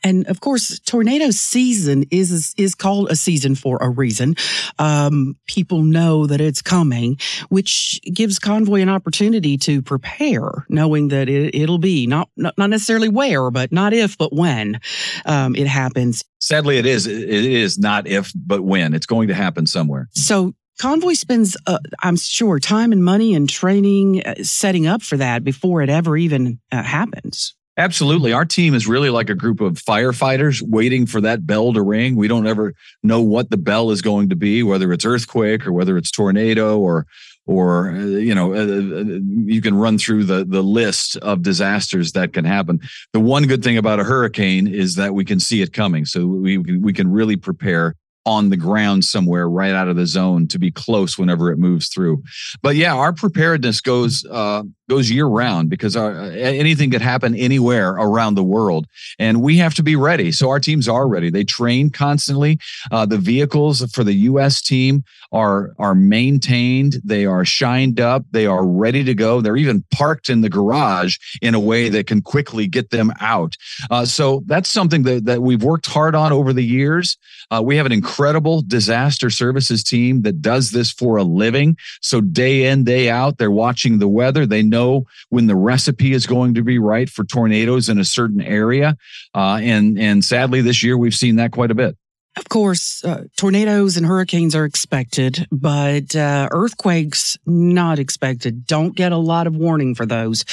And 0.02 0.26
of 0.28 0.40
course, 0.40 0.78
tornado 0.80 1.30
season 1.30 2.04
is 2.10 2.54
is 2.56 2.74
called 2.74 3.10
a 3.10 3.16
season 3.16 3.54
for 3.54 3.78
a 3.80 3.88
reason. 3.88 4.36
Um, 4.78 5.36
people 5.46 5.82
know 5.82 6.26
that 6.26 6.40
it's 6.40 6.62
coming, 6.62 7.18
which 7.48 8.00
gives 8.02 8.38
Convoy 8.38 8.80
an 8.80 8.88
opportunity 8.88 9.58
to 9.58 9.82
prepare, 9.82 10.66
knowing 10.68 11.08
that 11.08 11.28
it, 11.28 11.68
will 11.68 11.78
be 11.78 12.06
not, 12.06 12.28
not 12.36 12.56
not 12.56 12.70
necessarily 12.70 13.08
where, 13.08 13.50
but 13.50 13.72
not 13.72 13.92
if, 13.92 14.16
but 14.16 14.32
when 14.32 14.80
um, 15.26 15.54
it 15.54 15.66
happens. 15.66 16.24
Sadly, 16.40 16.78
it 16.78 16.86
is. 16.86 17.06
It 17.06 17.28
is 17.28 17.78
not 17.78 18.06
if, 18.06 18.32
but 18.34 18.62
when. 18.62 18.94
It's 18.94 19.06
going 19.06 19.28
to 19.28 19.34
happen 19.34 19.66
somewhere. 19.66 20.08
So 20.12 20.54
Convoy 20.80 21.12
spends, 21.12 21.58
uh, 21.66 21.78
I'm 22.02 22.16
sure, 22.16 22.58
time 22.58 22.92
and 22.92 23.04
money 23.04 23.34
and 23.34 23.48
training 23.48 24.24
uh, 24.24 24.36
setting 24.42 24.86
up 24.86 25.02
for 25.02 25.18
that 25.18 25.44
before 25.44 25.82
it 25.82 25.90
ever 25.90 26.16
even 26.16 26.58
uh, 26.72 26.82
happens. 26.82 27.54
Absolutely. 27.80 28.34
Our 28.34 28.44
team 28.44 28.74
is 28.74 28.86
really 28.86 29.08
like 29.08 29.30
a 29.30 29.34
group 29.34 29.62
of 29.62 29.74
firefighters 29.74 30.60
waiting 30.60 31.06
for 31.06 31.22
that 31.22 31.46
bell 31.46 31.72
to 31.72 31.80
ring. 31.80 32.14
We 32.14 32.28
don't 32.28 32.46
ever 32.46 32.74
know 33.02 33.22
what 33.22 33.48
the 33.48 33.56
bell 33.56 33.90
is 33.90 34.02
going 34.02 34.28
to 34.28 34.36
be, 34.36 34.62
whether 34.62 34.92
it's 34.92 35.06
earthquake 35.06 35.66
or 35.66 35.72
whether 35.72 35.96
it's 35.96 36.10
tornado 36.10 36.78
or 36.78 37.06
or 37.46 37.92
uh, 37.92 38.04
you 38.04 38.34
know 38.34 38.52
uh, 38.52 38.58
uh, 38.58 39.18
you 39.46 39.62
can 39.62 39.74
run 39.74 39.96
through 39.96 40.24
the 40.24 40.44
the 40.44 40.62
list 40.62 41.16
of 41.16 41.40
disasters 41.40 42.12
that 42.12 42.34
can 42.34 42.44
happen 42.44 42.78
the 43.14 43.18
one 43.18 43.46
good 43.46 43.64
thing 43.64 43.78
about 43.78 43.98
a 43.98 44.04
hurricane 44.04 44.66
is 44.66 44.94
that 44.96 45.14
we 45.14 45.24
can 45.24 45.40
see 45.40 45.62
it 45.62 45.72
coming 45.72 46.04
so 46.04 46.26
we 46.26 46.58
we 46.58 46.92
can 46.92 47.10
really 47.10 47.36
prepare 47.36 47.96
on 48.26 48.50
the 48.50 48.56
ground 48.56 49.04
somewhere 49.04 49.48
right 49.48 49.72
out 49.72 49.88
of 49.88 49.96
the 49.96 50.06
zone 50.06 50.46
to 50.48 50.58
be 50.58 50.70
close 50.70 51.18
whenever 51.18 51.50
it 51.50 51.58
moves 51.58 51.88
through. 51.88 52.22
But 52.62 52.76
yeah, 52.76 52.94
our 52.94 53.12
preparedness 53.12 53.80
goes 53.80 54.24
uh, 54.30 54.62
goes 54.88 55.10
year 55.10 55.26
round 55.26 55.70
because 55.70 55.96
our, 55.96 56.12
anything 56.12 56.90
could 56.90 57.00
happen 57.00 57.34
anywhere 57.34 57.92
around 57.92 58.34
the 58.34 58.44
world, 58.44 58.86
and 59.18 59.40
we 59.40 59.56
have 59.58 59.74
to 59.74 59.82
be 59.82 59.96
ready. 59.96 60.32
So 60.32 60.50
our 60.50 60.60
teams 60.60 60.88
are 60.88 61.08
ready. 61.08 61.30
They 61.30 61.44
train 61.44 61.90
constantly. 61.90 62.58
Uh, 62.90 63.06
the 63.06 63.18
vehicles 63.18 63.82
for 63.92 64.04
the 64.04 64.14
U.S. 64.14 64.60
team 64.60 65.04
are 65.32 65.72
are 65.78 65.94
maintained. 65.94 66.96
They 67.04 67.24
are 67.24 67.44
shined 67.44 68.00
up. 68.00 68.24
They 68.32 68.46
are 68.46 68.66
ready 68.66 69.04
to 69.04 69.14
go. 69.14 69.40
They're 69.40 69.56
even 69.56 69.84
parked 69.92 70.28
in 70.28 70.42
the 70.42 70.50
garage 70.50 71.16
in 71.40 71.54
a 71.54 71.60
way 71.60 71.88
that 71.88 72.06
can 72.06 72.20
quickly 72.20 72.66
get 72.66 72.90
them 72.90 73.12
out. 73.20 73.56
Uh, 73.90 74.04
so 74.04 74.42
that's 74.46 74.68
something 74.68 75.04
that 75.04 75.24
that 75.24 75.42
we've 75.42 75.62
worked 75.62 75.86
hard 75.86 76.14
on 76.14 76.32
over 76.32 76.52
the 76.52 76.64
years. 76.64 77.16
Uh, 77.50 77.62
we 77.62 77.76
have 77.76 77.86
an 77.86 77.92
incredible 77.92 78.62
disaster 78.62 79.30
services 79.30 79.82
team 79.82 80.22
that 80.22 80.40
does 80.40 80.70
this 80.70 80.90
for 80.90 81.16
a 81.16 81.22
living. 81.22 81.76
So 82.00 82.20
day 82.20 82.66
in 82.66 82.84
day 82.84 83.10
out, 83.10 83.38
they're 83.38 83.50
watching 83.50 83.98
the 83.98 84.08
weather. 84.08 84.46
They 84.46 84.62
know 84.62 85.06
when 85.30 85.46
the 85.46 85.56
recipe 85.56 86.12
is 86.12 86.26
going 86.26 86.54
to 86.54 86.62
be 86.62 86.78
right 86.78 87.08
for 87.08 87.24
tornadoes 87.24 87.88
in 87.88 87.98
a 87.98 88.04
certain 88.04 88.40
area. 88.40 88.96
Uh, 89.34 89.58
and 89.62 89.98
and 89.98 90.24
sadly, 90.24 90.60
this 90.60 90.82
year 90.82 90.96
we've 90.96 91.14
seen 91.14 91.36
that 91.36 91.52
quite 91.52 91.70
a 91.70 91.74
bit. 91.74 91.96
Of 92.36 92.48
course, 92.48 93.04
uh, 93.04 93.24
tornadoes 93.36 93.96
and 93.96 94.06
hurricanes 94.06 94.54
are 94.54 94.64
expected, 94.64 95.48
but 95.50 96.14
uh, 96.14 96.48
earthquakes 96.52 97.36
not 97.44 97.98
expected. 97.98 98.66
Don't 98.66 98.94
get 98.94 99.10
a 99.10 99.16
lot 99.16 99.48
of 99.48 99.56
warning 99.56 99.96
for 99.96 100.06
those. 100.06 100.44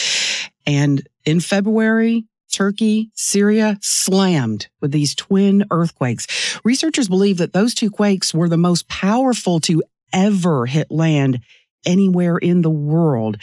And 0.66 1.08
in 1.24 1.40
February, 1.40 2.26
Turkey, 2.58 3.12
Syria 3.14 3.78
slammed 3.84 4.68
with 4.82 4.92
these 4.92 5.14
twin 5.14 5.66
earthquakes. 5.70 6.60
Researchers 6.64 7.08
believe 7.08 7.38
that 7.38 7.54
those 7.54 7.76
two 7.76 7.92
quakes 7.92 8.34
were 8.34 8.50
the 8.50 8.58
most 8.58 8.88
powerful 8.88 9.60
to 9.60 9.84
ever 10.12 10.66
hit 10.66 10.90
land 10.90 11.42
anywhere 11.86 12.36
in 12.36 12.64
the 12.64 12.72
world. 12.72 13.38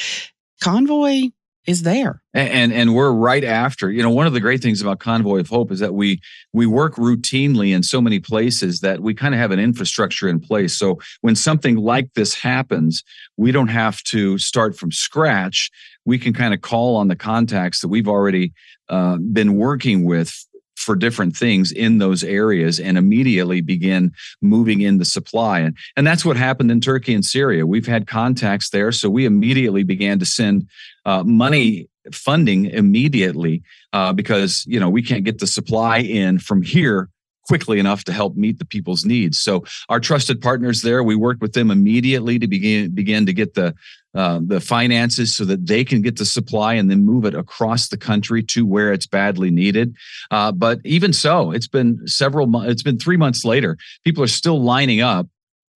Convoy 0.60 1.30
is 1.64 1.82
there. 1.82 2.22
And, 2.34 2.48
and, 2.48 2.72
and 2.72 2.94
we're 2.94 3.12
right 3.12 3.44
after. 3.44 3.88
You 3.88 4.02
know 4.02 4.10
one 4.10 4.26
of 4.26 4.32
the 4.32 4.40
great 4.40 4.60
things 4.60 4.82
about 4.82 4.98
convoy 4.98 5.38
of 5.38 5.48
hope 5.48 5.70
is 5.70 5.78
that 5.78 5.94
we 5.94 6.20
we 6.52 6.66
work 6.66 6.96
routinely 6.96 7.72
in 7.72 7.84
so 7.84 8.00
many 8.00 8.18
places 8.18 8.80
that 8.80 9.00
we 9.00 9.14
kind 9.14 9.32
of 9.32 9.38
have 9.38 9.52
an 9.52 9.60
infrastructure 9.60 10.28
in 10.28 10.40
place. 10.40 10.74
So 10.74 10.98
when 11.20 11.36
something 11.36 11.76
like 11.76 12.12
this 12.14 12.34
happens 12.34 13.04
we 13.36 13.52
don't 13.52 13.68
have 13.68 14.02
to 14.04 14.38
start 14.38 14.76
from 14.76 14.92
scratch. 14.92 15.70
We 16.04 16.18
can 16.18 16.32
kind 16.32 16.54
of 16.54 16.60
call 16.60 16.96
on 16.96 17.08
the 17.08 17.16
contacts 17.16 17.80
that 17.80 17.88
we've 17.88 18.08
already 18.08 18.52
uh, 18.88 19.16
been 19.16 19.56
working 19.56 20.04
with 20.04 20.32
for 20.76 20.96
different 20.96 21.36
things 21.36 21.72
in 21.72 21.98
those 21.98 22.24
areas 22.24 22.80
and 22.80 22.98
immediately 22.98 23.60
begin 23.60 24.12
moving 24.42 24.80
in 24.80 24.98
the 24.98 25.04
supply. 25.04 25.60
And, 25.60 25.76
and 25.96 26.06
that's 26.06 26.24
what 26.24 26.36
happened 26.36 26.70
in 26.70 26.80
Turkey 26.80 27.14
and 27.14 27.24
Syria. 27.24 27.66
We've 27.66 27.86
had 27.86 28.06
contacts 28.06 28.70
there. 28.70 28.92
So 28.92 29.08
we 29.08 29.24
immediately 29.24 29.84
began 29.84 30.18
to 30.18 30.26
send 30.26 30.68
uh, 31.04 31.22
money 31.22 31.88
funding 32.12 32.66
immediately 32.66 33.62
uh, 33.92 34.12
because 34.12 34.64
you 34.66 34.78
know 34.78 34.90
we 34.90 35.02
can't 35.02 35.24
get 35.24 35.38
the 35.38 35.46
supply 35.46 35.98
in 35.98 36.38
from 36.38 36.60
here 36.60 37.08
quickly 37.46 37.78
enough 37.78 38.04
to 38.04 38.12
help 38.12 38.36
meet 38.36 38.58
the 38.58 38.64
people's 38.64 39.04
needs. 39.04 39.40
So 39.40 39.64
our 39.88 40.00
trusted 40.00 40.40
partners 40.40 40.82
there, 40.82 41.02
we 41.02 41.16
worked 41.16 41.40
with 41.40 41.52
them 41.52 41.70
immediately 41.70 42.38
to 42.38 42.46
begin 42.46 42.94
begin 42.94 43.26
to 43.26 43.32
get 43.32 43.54
the 43.54 43.74
uh, 44.14 44.40
the 44.44 44.60
finances 44.60 45.34
so 45.34 45.44
that 45.44 45.66
they 45.66 45.84
can 45.84 46.00
get 46.00 46.18
the 46.18 46.24
supply 46.24 46.74
and 46.74 46.88
then 46.88 47.04
move 47.04 47.24
it 47.24 47.34
across 47.34 47.88
the 47.88 47.96
country 47.96 48.44
to 48.44 48.64
where 48.64 48.92
it's 48.92 49.08
badly 49.08 49.50
needed. 49.50 49.94
Uh, 50.30 50.52
but 50.52 50.78
even 50.84 51.12
so, 51.12 51.50
it's 51.50 51.66
been 51.66 52.06
several 52.06 52.46
months. 52.46 52.70
It's 52.70 52.82
been 52.82 52.98
three 52.98 53.16
months 53.16 53.44
later. 53.44 53.76
People 54.04 54.22
are 54.22 54.28
still 54.28 54.62
lining 54.62 55.00
up 55.00 55.26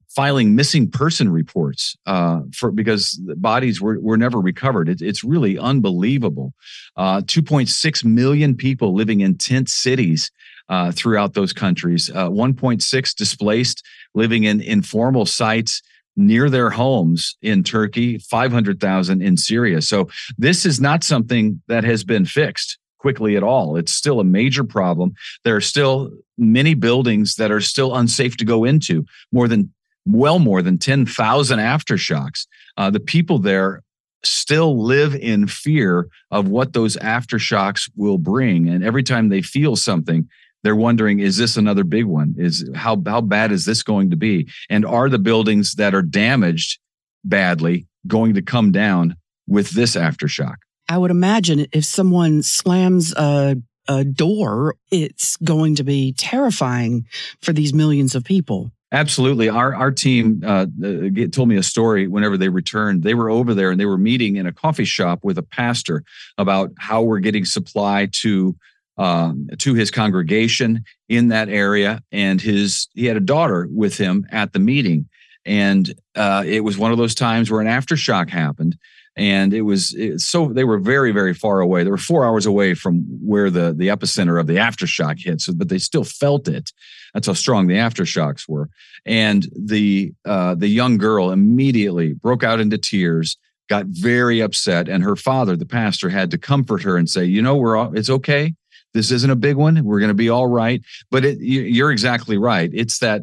filing 0.09 0.57
missing 0.57 0.91
person 0.91 1.29
reports 1.29 1.97
uh, 2.07 2.41
for 2.53 2.71
because 2.71 3.21
bodies 3.37 3.81
were, 3.81 4.01
were 4.01 4.17
never 4.17 4.41
recovered. 4.41 4.89
It, 4.89 5.03
it's 5.03 5.23
really 5.23 5.59
unbelievable. 5.59 6.55
Uh, 6.97 7.21
2.6 7.21 8.05
million 8.05 8.57
people 8.57 8.95
living 8.95 9.21
in 9.21 9.37
tent 9.37 9.69
cities 9.69 10.31
uh, 10.69 10.93
throughout 10.93 11.35
those 11.35 11.53
countries. 11.53 12.11
Uh, 12.11 12.29
1.6 12.29 13.15
displaced 13.15 13.85
living 14.15 14.45
in 14.45 14.61
informal 14.61 15.27
sites 15.27 15.83
near 16.17 16.51
their 16.51 16.71
homes 16.71 17.37
in 17.43 17.63
Turkey, 17.63 18.19
500,000 18.19 19.23
in 19.23 19.37
Syria. 19.37 19.81
So 19.81 20.09
this 20.37 20.67
is 20.67 20.81
not 20.81 21.05
something 21.05 21.63
that 21.69 21.85
has 21.85 22.03
been 22.03 22.25
fixed 22.25 22.79
quickly 22.99 23.37
at 23.37 23.45
all. 23.45 23.77
It's 23.77 23.93
still 23.93 24.19
a 24.19 24.25
major 24.25 24.65
problem. 24.65 25.15
There 25.45 25.55
are 25.55 25.61
still 25.61 26.11
many 26.37 26.75
buildings 26.75 27.37
that 27.37 27.53
are 27.53 27.61
still 27.61 27.95
unsafe 27.95 28.37
to 28.39 28.45
go 28.45 28.65
into, 28.65 29.07
more 29.33 29.47
than 29.47 29.73
well 30.07 30.39
more 30.39 30.63
than 30.63 30.79
10,000 30.79 31.59
aftershocks. 31.59 32.47
Uh, 32.77 32.91
the 32.91 33.01
people 33.01 33.39
there 33.39 33.83
still 34.25 34.83
live 34.83 35.15
in 35.15 35.47
fear 35.47 36.09
of 36.31 36.49
what 36.49 36.73
those 36.73 36.97
aftershocks 36.97 37.89
will 37.95 38.19
bring. 38.19 38.69
And 38.69 38.83
every 38.83 39.03
time 39.03 39.29
they 39.29 39.43
feel 39.43 39.77
something, 39.77 40.29
they're 40.63 40.77
wondering 40.77 41.21
is 41.21 41.37
this 41.37 41.57
another 41.57 41.85
big 41.85 42.05
one 42.05 42.35
is 42.39 42.69
how 42.75 43.01
how 43.07 43.21
bad 43.21 43.53
is 43.53 43.65
this 43.65 43.83
going 43.83 44.11
to 44.11 44.17
be 44.17 44.49
and 44.69 44.85
are 44.85 45.09
the 45.09 45.19
buildings 45.19 45.75
that 45.75 45.95
are 45.95 46.03
damaged 46.03 46.79
badly 47.25 47.87
going 48.07 48.35
to 48.35 48.43
come 48.43 48.73
down 48.73 49.17
with 49.47 49.71
this 49.71 49.97
aftershock 49.97 50.57
i 50.89 50.99
would 50.99 51.11
imagine 51.11 51.67
if 51.73 51.85
someone 51.85 52.43
slams 52.43 53.13
a 53.15 53.57
a 53.89 54.05
door 54.05 54.77
it's 54.91 55.37
going 55.39 55.75
to 55.75 55.85
be 55.85 56.13
terrifying 56.13 57.07
for 57.41 57.53
these 57.53 57.73
millions 57.73 58.15
of 58.15 58.25
people 58.25 58.71
Absolutely. 58.91 59.51
Our 59.51 59.75
our 59.75 59.91
team 59.91 60.43
uh, 60.43 60.67
uh 60.83 61.27
told 61.31 61.49
me 61.49 61.57
a 61.57 61.63
story 61.63 62.09
whenever 62.09 62.39
they 62.39 62.49
returned. 62.49 63.03
They 63.03 63.13
were 63.13 63.29
over 63.29 63.53
there 63.53 63.71
and 63.71 63.79
they 63.79 63.85
were 63.85 63.99
meeting 63.99 64.37
in 64.37 64.47
a 64.47 64.53
coffee 64.53 64.87
shop 64.87 65.21
with 65.23 65.37
a 65.37 65.43
pastor 65.43 66.05
about 66.39 66.71
how 66.79 67.03
we're 67.03 67.19
getting 67.19 67.45
supply 67.45 68.09
to 68.23 68.57
um, 68.99 69.49
to 69.59 69.75
his 69.75 69.91
congregation 69.91 70.85
in 71.09 71.29
that 71.29 71.49
area, 71.49 72.03
and 72.13 72.41
his 72.41 72.89
he 72.95 73.07
had 73.07 73.17
a 73.17 73.21
daughter 73.21 73.69
with 73.71 73.97
him 73.97 74.27
at 74.31 74.53
the 74.53 74.59
meeting, 74.59 75.09
and 75.47 75.95
uh, 76.17 76.43
it 76.45 76.61
was 76.61 76.77
one 76.77 76.93
of 76.93 76.99
those 76.99 77.15
times 77.15 77.51
where 77.51 77.61
an 77.61 77.69
aftershock 77.69 78.29
happened, 78.29 78.77
and 79.17 79.55
it 79.55 79.63
was 79.63 79.95
it, 79.95 80.21
so 80.21 80.49
they 80.49 80.65
were 80.65 80.79
very 80.79 81.13
very 81.13 81.33
far 81.33 81.61
away. 81.61 81.85
They 81.85 81.91
were 81.91 81.97
four 81.97 82.25
hours 82.25 82.45
away 82.45 82.75
from 82.75 83.05
where 83.25 83.51
the 83.51 83.73
the 83.73 83.89
epicenter 83.89 84.41
of 84.41 84.49
the 84.49 84.57
aftershock 84.57 85.21
hit, 85.21 85.41
so 85.41 85.55
but 85.55 85.69
they 85.69 85.79
still 85.79 86.05
felt 86.05 86.49
it. 86.49 86.73
That's 87.15 87.29
how 87.29 87.35
strong 87.35 87.69
the 87.69 87.77
aftershocks 87.77 88.49
were, 88.49 88.69
and 89.07 89.47
the 89.57 90.13
uh, 90.25 90.57
the 90.57 90.69
young 90.69 90.99
girl 90.99 91.31
immediately 91.31 92.15
broke 92.15 92.43
out 92.43 92.61
into 92.61 92.79
tears 92.79 93.37
got 93.69 93.85
very 93.85 94.41
upset 94.41 94.89
and 94.89 95.05
her 95.05 95.15
father 95.15 95.55
the 95.55 95.67
pastor 95.67 96.09
had 96.09 96.31
to 96.31 96.39
comfort 96.39 96.83
her 96.83 96.97
and 96.97 97.11
say 97.11 97.23
you 97.23 97.43
know 97.43 97.55
we're 97.55 97.77
all, 97.77 97.95
it's 97.95 98.09
okay 98.09 98.55
this 98.99 99.13
isn't 99.13 99.31
a 99.31 99.37
big 99.37 99.55
one. 99.55 99.85
We're 99.85 100.01
going 100.01 100.09
to 100.09 100.15
be 100.15 100.29
all 100.29 100.49
right. 100.49 100.83
But 101.09 101.25
it, 101.25 101.39
you're 101.41 101.93
exactly 101.93 102.37
right. 102.37 102.69
It's 102.75 102.99
that 102.99 103.23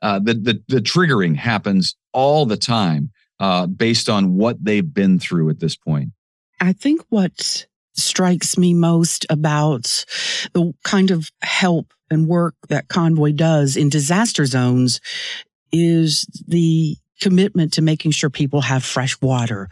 uh, 0.00 0.20
the, 0.20 0.34
the 0.34 0.62
the 0.68 0.80
triggering 0.80 1.34
happens 1.34 1.96
all 2.12 2.46
the 2.46 2.56
time 2.56 3.10
uh, 3.40 3.66
based 3.66 4.08
on 4.08 4.36
what 4.36 4.56
they've 4.62 4.94
been 4.94 5.18
through 5.18 5.50
at 5.50 5.58
this 5.58 5.74
point. 5.74 6.10
I 6.60 6.72
think 6.72 7.02
what 7.08 7.66
strikes 7.94 8.56
me 8.56 8.72
most 8.72 9.26
about 9.28 10.04
the 10.52 10.72
kind 10.84 11.10
of 11.10 11.32
help 11.42 11.92
and 12.08 12.28
work 12.28 12.54
that 12.68 12.86
Convoy 12.86 13.32
does 13.32 13.76
in 13.76 13.88
disaster 13.88 14.46
zones 14.46 15.00
is 15.72 16.24
the 16.46 16.96
commitment 17.20 17.72
to 17.72 17.82
making 17.82 18.12
sure 18.12 18.30
people 18.30 18.60
have 18.60 18.84
fresh 18.84 19.20
water. 19.20 19.68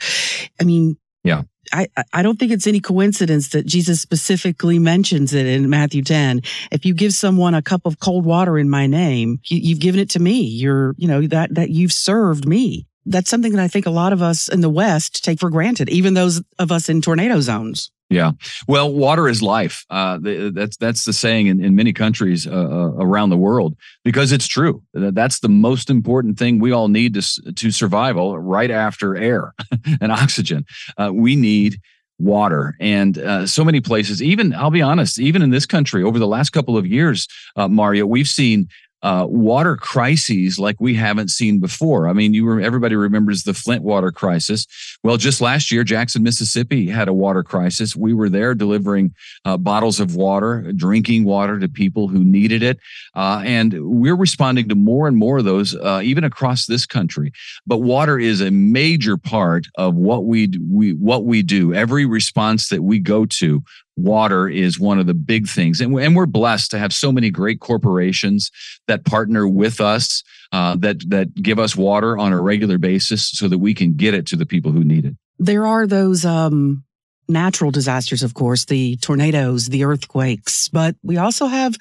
I 0.61 0.65
mean, 0.65 0.97
yeah. 1.25 1.43
I, 1.73 1.89
I 2.13 2.23
don't 2.23 2.39
think 2.39 2.53
it's 2.53 2.67
any 2.67 2.81
coincidence 2.81 3.49
that 3.49 3.67
Jesus 3.67 4.01
specifically 4.01 4.79
mentions 4.79 5.33
it 5.33 5.47
in 5.47 5.71
Matthew 5.71 6.03
10. 6.03 6.43
If 6.71 6.85
you 6.85 6.95
give 6.95 7.15
someone 7.15 7.55
a 7.55 7.63
cup 7.63 7.87
of 7.87 7.99
cold 7.99 8.25
water 8.25 8.59
in 8.59 8.69
my 8.69 8.87
name, 8.87 9.41
you, 9.45 9.75
have 9.75 9.81
given 9.81 10.01
it 10.01 10.11
to 10.11 10.21
me. 10.21 10.43
You're, 10.43 10.95
you 10.99 11.09
know, 11.09 11.27
that, 11.27 11.55
that 11.55 11.71
you've 11.71 11.93
served 11.93 12.47
me. 12.47 12.87
That's 13.07 13.31
something 13.31 13.53
that 13.53 13.63
I 13.63 13.69
think 13.69 13.87
a 13.87 13.91
lot 13.91 14.13
of 14.13 14.23
us 14.23 14.49
in 14.49 14.61
the 14.61 14.71
West 14.71 15.25
take 15.25 15.41
for 15.41 15.51
granted, 15.51 15.89
even 15.89 16.15
those 16.15 16.43
of 16.59 16.71
us 16.71 16.89
in 16.89 17.03
tornado 17.03 17.41
zones. 17.41 17.91
Yeah. 18.11 18.33
Well, 18.69 18.93
water 18.93 19.29
is 19.29 19.43
life. 19.43 19.85
Uh, 19.91 20.19
that's 20.53 20.77
that's 20.77 21.05
the 21.05 21.13
saying 21.13 21.47
in, 21.47 21.65
in 21.65 21.75
many 21.75 21.93
countries 21.93 22.47
uh, 22.47 22.51
uh, 22.51 22.93
around 22.99 23.31
the 23.31 23.37
world 23.37 23.77
because 24.05 24.31
it's 24.31 24.47
true. 24.47 24.83
That's 24.93 25.41
the 25.41 25.49
most 25.49 25.91
important 25.91 26.39
thing 26.39 26.59
we 26.59 26.71
all 26.71 26.89
need 26.89 27.15
to 27.15 27.53
to 27.53 27.71
survival 27.71 28.39
right 28.39 28.71
after 28.71 29.17
air 29.17 29.55
and 30.01 30.13
oxygen. 30.13 30.67
Uh, 30.99 31.11
we 31.13 31.35
need 31.35 31.81
water 32.19 32.77
and 32.79 33.19
uh, 33.19 33.45
so 33.45 33.65
many 33.65 33.81
places 33.81 34.23
even 34.23 34.55
i'll 34.55 34.71
be 34.71 34.81
honest 34.81 35.19
even 35.19 35.43
in 35.43 35.51
this 35.51 35.67
country 35.67 36.01
over 36.05 36.17
the 36.17 36.29
last 36.29 36.51
couple 36.51 36.77
of 36.77 36.87
years 36.87 37.27
uh, 37.57 37.67
Marya 37.67 38.07
we've 38.07 38.29
seen 38.29 38.69
uh, 39.05 39.27
water 39.29 39.77
crises 39.77 40.59
like 40.59 40.77
we 40.81 40.95
haven't 40.95 41.29
seen 41.29 41.61
before. 41.61 42.09
I 42.09 42.15
mean, 42.15 42.33
you 42.33 42.47
were, 42.47 42.59
everybody 42.59 42.97
remembers 42.97 43.43
the 43.43 43.53
Flint 43.53 43.83
water 43.83 44.11
crisis. 44.11 44.67
Well, 45.05 45.19
just 45.19 45.43
last 45.43 45.71
year, 45.71 45.85
Jackson, 45.85 46.23
Mississippi 46.23 46.89
had 46.89 47.07
a 47.07 47.13
water 47.13 47.43
crisis. 47.43 47.95
We 47.95 48.15
were 48.15 48.31
there 48.31 48.55
delivering 48.55 49.15
uh, 49.45 49.59
bottles 49.59 50.01
of 50.01 50.17
water, 50.17 50.73
drinking 50.73 51.25
water 51.25 51.61
to 51.61 51.69
people 51.69 52.09
who 52.09 52.25
needed 52.25 52.63
it, 52.63 52.79
uh, 53.15 53.43
and 53.45 53.75
we're 53.79 54.17
responding 54.17 54.71
to 54.71 54.75
more 54.75 55.07
and 55.07 55.19
more 55.19 55.37
of 55.37 55.45
those, 55.45 55.77
uh, 55.77 56.01
even 56.03 56.25
across 56.25 56.65
this 56.65 56.87
country. 56.87 57.31
But 57.67 57.79
water 57.79 58.19
is 58.19 58.41
a 58.41 58.51
major 58.51 59.19
part 59.19 59.67
of 59.75 59.95
what 59.95 60.25
we 60.25 60.51
we 60.71 60.95
what 60.95 61.27
we 61.27 61.43
do. 61.43 61.75
Every 61.75 62.07
response 62.07 62.71
that 62.71 62.83
we 62.83 63.01
go 63.01 63.27
to, 63.27 63.63
water 63.97 64.49
is 64.49 64.79
one 64.79 64.99
of 64.99 65.07
the 65.07 65.15
big 65.15 65.49
things. 65.49 65.81
And, 65.81 65.95
we're 65.95 66.27
blessed 66.27 66.71
to 66.73 66.79
have 66.79 66.93
so 66.93 67.13
many 67.13 67.31
great 67.31 67.61
corporations 67.61 68.51
that 68.87 69.05
partner 69.05 69.49
with 69.49 69.81
us, 69.81 70.23
uh, 70.53 70.77
that, 70.77 71.09
that 71.11 71.35
give 71.35 71.59
us 71.59 71.77
water 71.77 72.19
on 72.19 72.33
a 72.33 72.41
regular 72.41 72.79
basis 72.79 73.31
so 73.31 73.49
that 73.49 73.59
we 73.59 73.75
can 73.75 73.95
get 73.95 74.15
it 74.15 74.27
to 74.27 74.37
the 74.37 74.47
people 74.47 74.73
who 74.73 74.85
need 74.85 75.05
it. 75.05 75.15
There 75.39 75.67
are 75.67 75.87
those 75.87 76.25
um, 76.25 76.85
natural 77.29 77.71
disasters, 77.71 78.23
of 78.23 78.35
course, 78.35 78.67
the 78.67 78.97
tornadoes, 78.97 79.69
the 79.69 79.85
earthquakes, 79.85 80.69
but 80.69 80.97
we 81.03 81.17
also 81.17 81.47
have 81.47 81.77